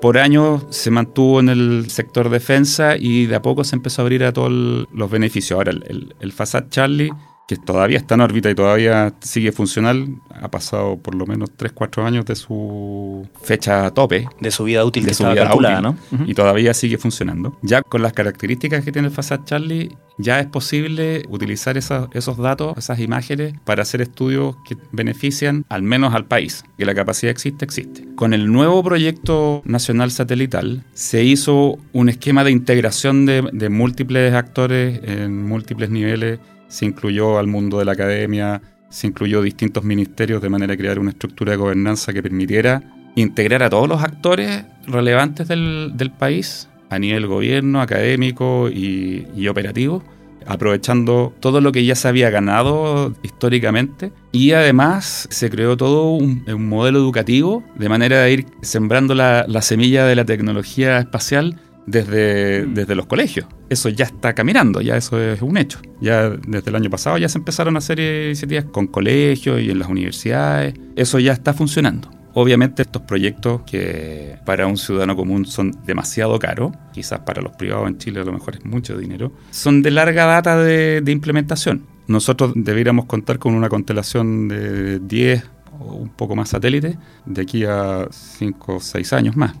Por 0.00 0.18
años 0.18 0.64
se 0.70 0.90
mantuvo 0.90 1.40
en 1.40 1.50
el 1.50 1.90
sector 1.90 2.30
defensa 2.30 2.96
y 2.98 3.26
de 3.26 3.36
a 3.36 3.42
poco 3.42 3.64
se 3.64 3.76
empezó 3.76 4.00
a 4.00 4.04
abrir 4.04 4.24
a 4.24 4.32
todos 4.32 4.86
los 4.92 5.10
beneficios. 5.10 5.56
Ahora, 5.56 5.72
el, 5.72 6.14
el 6.18 6.32
Fasat 6.32 6.70
Charlie 6.70 7.10
que 7.46 7.56
todavía 7.56 7.98
está 7.98 8.16
en 8.16 8.22
órbita 8.22 8.50
y 8.50 8.54
todavía 8.56 9.14
sigue 9.20 9.52
funcional, 9.52 10.08
ha 10.30 10.50
pasado 10.50 10.96
por 10.96 11.14
lo 11.14 11.26
menos 11.26 11.50
3-4 11.56 12.04
años 12.04 12.24
de 12.26 12.34
su 12.34 13.28
fecha 13.40 13.88
tope. 13.92 14.28
De 14.40 14.50
su 14.50 14.64
vida 14.64 14.84
útil 14.84 15.06
de 15.06 15.14
su 15.14 15.22
vida 15.22 15.44
calculada, 15.44 15.80
¿no? 15.80 15.96
Y 16.26 16.34
todavía 16.34 16.74
sigue 16.74 16.98
funcionando. 16.98 17.56
Ya 17.62 17.82
con 17.82 18.02
las 18.02 18.12
características 18.12 18.84
que 18.84 18.90
tiene 18.90 19.08
el 19.08 19.14
FASAT 19.14 19.44
Charlie, 19.44 19.96
ya 20.18 20.40
es 20.40 20.46
posible 20.46 21.22
utilizar 21.28 21.76
esos 21.76 22.36
datos, 22.36 22.76
esas 22.76 22.98
imágenes, 22.98 23.54
para 23.64 23.82
hacer 23.82 24.00
estudios 24.00 24.56
que 24.66 24.76
benefician 24.90 25.64
al 25.68 25.82
menos 25.82 26.14
al 26.14 26.24
país. 26.24 26.64
Que 26.76 26.84
la 26.84 26.94
capacidad 26.94 27.30
existe, 27.30 27.64
existe. 27.64 28.04
Con 28.16 28.34
el 28.34 28.50
nuevo 28.50 28.82
proyecto 28.82 29.62
nacional 29.64 30.10
satelital, 30.10 30.82
se 30.94 31.22
hizo 31.22 31.78
un 31.92 32.08
esquema 32.08 32.42
de 32.42 32.50
integración 32.50 33.24
de, 33.24 33.48
de 33.52 33.68
múltiples 33.68 34.34
actores 34.34 35.00
en 35.04 35.46
múltiples 35.46 35.90
niveles 35.90 36.40
se 36.68 36.84
incluyó 36.86 37.38
al 37.38 37.46
mundo 37.46 37.78
de 37.78 37.84
la 37.84 37.92
academia, 37.92 38.60
se 38.88 39.06
incluyó 39.06 39.42
distintos 39.42 39.84
ministerios 39.84 40.42
de 40.42 40.48
manera 40.48 40.72
de 40.72 40.78
crear 40.78 40.98
una 40.98 41.10
estructura 41.10 41.52
de 41.52 41.56
gobernanza 41.56 42.12
que 42.12 42.22
permitiera 42.22 42.82
integrar 43.14 43.62
a 43.62 43.70
todos 43.70 43.88
los 43.88 44.02
actores 44.02 44.64
relevantes 44.86 45.48
del, 45.48 46.12
país 46.18 46.68
a 46.90 46.98
nivel 46.98 47.26
gobierno, 47.26 47.80
académico 47.80 48.68
y, 48.70 49.48
operativo, 49.48 50.04
aprovechando 50.46 51.34
todo 51.40 51.60
lo 51.60 51.72
que 51.72 51.84
ya 51.84 51.94
se 51.94 52.08
había 52.08 52.30
ganado 52.30 53.14
históricamente. 53.22 54.12
Y 54.32 54.52
además 54.52 55.26
se 55.30 55.50
creó 55.50 55.76
todo 55.76 56.12
un, 56.12 56.44
modelo 56.58 56.98
educativo 56.98 57.64
de 57.74 57.88
manera 57.88 58.22
de 58.22 58.32
ir 58.32 58.46
sembrando 58.62 59.14
la, 59.14 59.44
la 59.48 59.62
semilla 59.62 60.06
de 60.06 60.14
la 60.14 60.24
tecnología 60.24 60.98
espacial 60.98 61.60
desde, 61.86 62.66
desde 62.66 62.94
los 62.94 63.06
colegios. 63.06 63.46
Eso 63.70 63.88
ya 63.88 64.04
está 64.04 64.34
caminando, 64.34 64.80
ya 64.80 64.96
eso 64.96 65.20
es 65.20 65.40
un 65.42 65.56
hecho. 65.56 65.80
Ya 66.00 66.30
desde 66.30 66.70
el 66.70 66.76
año 66.76 66.90
pasado 66.90 67.18
ya 67.18 67.28
se 67.28 67.38
empezaron 67.38 67.76
a 67.76 67.78
hacer 67.78 67.98
iniciativas 67.98 68.64
con 68.66 68.86
colegios 68.88 69.60
y 69.60 69.70
en 69.70 69.78
las 69.78 69.88
universidades. 69.88 70.74
Eso 70.96 71.18
ya 71.18 71.32
está 71.32 71.54
funcionando. 71.54 72.10
Obviamente 72.34 72.82
estos 72.82 73.00
proyectos 73.02 73.62
que 73.62 74.36
para 74.44 74.66
un 74.66 74.76
ciudadano 74.76 75.16
común 75.16 75.46
son 75.46 75.72
demasiado 75.86 76.38
caros, 76.38 76.72
quizás 76.92 77.20
para 77.20 77.40
los 77.40 77.56
privados 77.56 77.88
en 77.88 77.96
Chile 77.96 78.20
a 78.20 78.24
lo 78.24 78.32
mejor 78.32 78.56
es 78.56 78.64
mucho 78.66 78.98
dinero, 78.98 79.32
son 79.50 79.80
de 79.80 79.90
larga 79.90 80.26
data 80.26 80.58
de, 80.58 81.00
de 81.00 81.12
implementación. 81.12 81.86
Nosotros 82.08 82.52
deberíamos 82.54 83.06
contar 83.06 83.38
con 83.38 83.54
una 83.54 83.70
constelación 83.70 84.48
de 84.48 84.98
10 84.98 85.44
un 85.80 86.08
poco 86.08 86.34
más 86.36 86.50
satélite 86.50 86.98
de 87.24 87.42
aquí 87.42 87.64
a 87.64 88.08
5 88.10 88.74
o 88.76 88.80
6 88.80 89.12
años 89.12 89.36
más. 89.36 89.54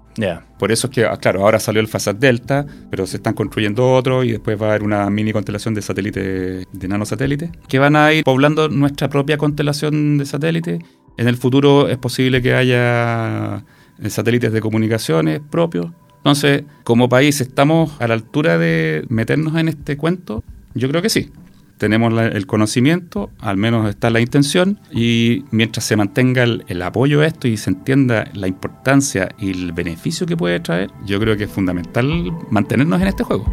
Por 0.58 0.72
eso 0.72 0.86
es 0.86 0.92
que, 0.92 1.04
ah, 1.04 1.16
claro, 1.16 1.42
ahora 1.42 1.60
salió 1.60 1.80
el 1.80 1.88
FASAT 1.88 2.16
Delta, 2.16 2.66
pero 2.90 3.06
se 3.06 3.18
están 3.18 3.34
construyendo 3.34 3.92
otros 3.92 4.24
y 4.24 4.32
después 4.32 4.60
va 4.60 4.66
a 4.66 4.70
haber 4.70 4.82
una 4.82 5.08
mini 5.10 5.32
constelación 5.32 5.74
de 5.74 5.82
satélites, 5.82 6.66
de 6.72 6.88
nanosatélites, 6.88 7.50
que 7.68 7.78
van 7.78 7.96
a 7.96 8.12
ir 8.12 8.24
poblando 8.24 8.68
nuestra 8.68 9.08
propia 9.08 9.36
constelación 9.36 10.18
de 10.18 10.26
satélites. 10.26 10.80
En 11.18 11.28
el 11.28 11.36
futuro 11.36 11.88
es 11.88 11.98
posible 11.98 12.42
que 12.42 12.54
haya 12.54 13.64
eh, 14.02 14.10
satélites 14.10 14.52
de 14.52 14.60
comunicaciones 14.60 15.40
propios 15.50 15.86
Entonces, 16.18 16.64
como 16.84 17.08
país, 17.08 17.40
¿estamos 17.40 17.92
a 18.00 18.08
la 18.08 18.14
altura 18.14 18.58
de 18.58 19.04
meternos 19.08 19.56
en 19.56 19.68
este 19.68 19.96
cuento? 19.96 20.42
Yo 20.74 20.88
creo 20.88 21.00
que 21.00 21.08
sí. 21.08 21.30
Tenemos 21.78 22.12
el 22.18 22.46
conocimiento, 22.46 23.30
al 23.38 23.58
menos 23.58 23.88
está 23.88 24.08
la 24.08 24.20
intención, 24.20 24.80
y 24.90 25.44
mientras 25.50 25.84
se 25.84 25.96
mantenga 25.96 26.42
el, 26.42 26.82
apoyo 26.82 27.20
a 27.20 27.26
esto 27.26 27.48
y 27.48 27.56
se 27.58 27.70
entienda 27.70 28.30
la 28.32 28.48
importancia 28.48 29.28
y 29.38 29.50
el 29.50 29.72
beneficio 29.72 30.26
que 30.26 30.36
puede 30.36 30.58
traer, 30.60 30.90
yo 31.04 31.20
creo 31.20 31.36
que 31.36 31.44
es 31.44 31.50
fundamental 31.50 32.32
mantenernos 32.50 33.02
en 33.02 33.08
este 33.08 33.24
juego. 33.24 33.44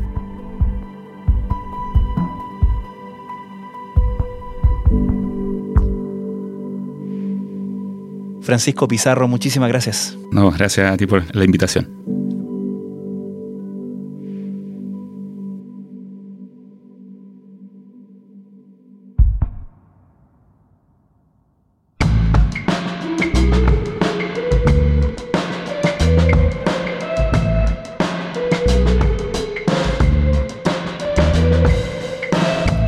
Francisco 8.42 8.88
Pizarro, 8.88 9.28
muchísimas 9.28 9.70
gracias. 9.70 10.18
No, 10.32 10.52
gracias 10.52 10.92
a 10.92 10.98
ti 10.98 11.08
por 11.08 11.24
la 11.36 11.44
invitación. 11.44 12.23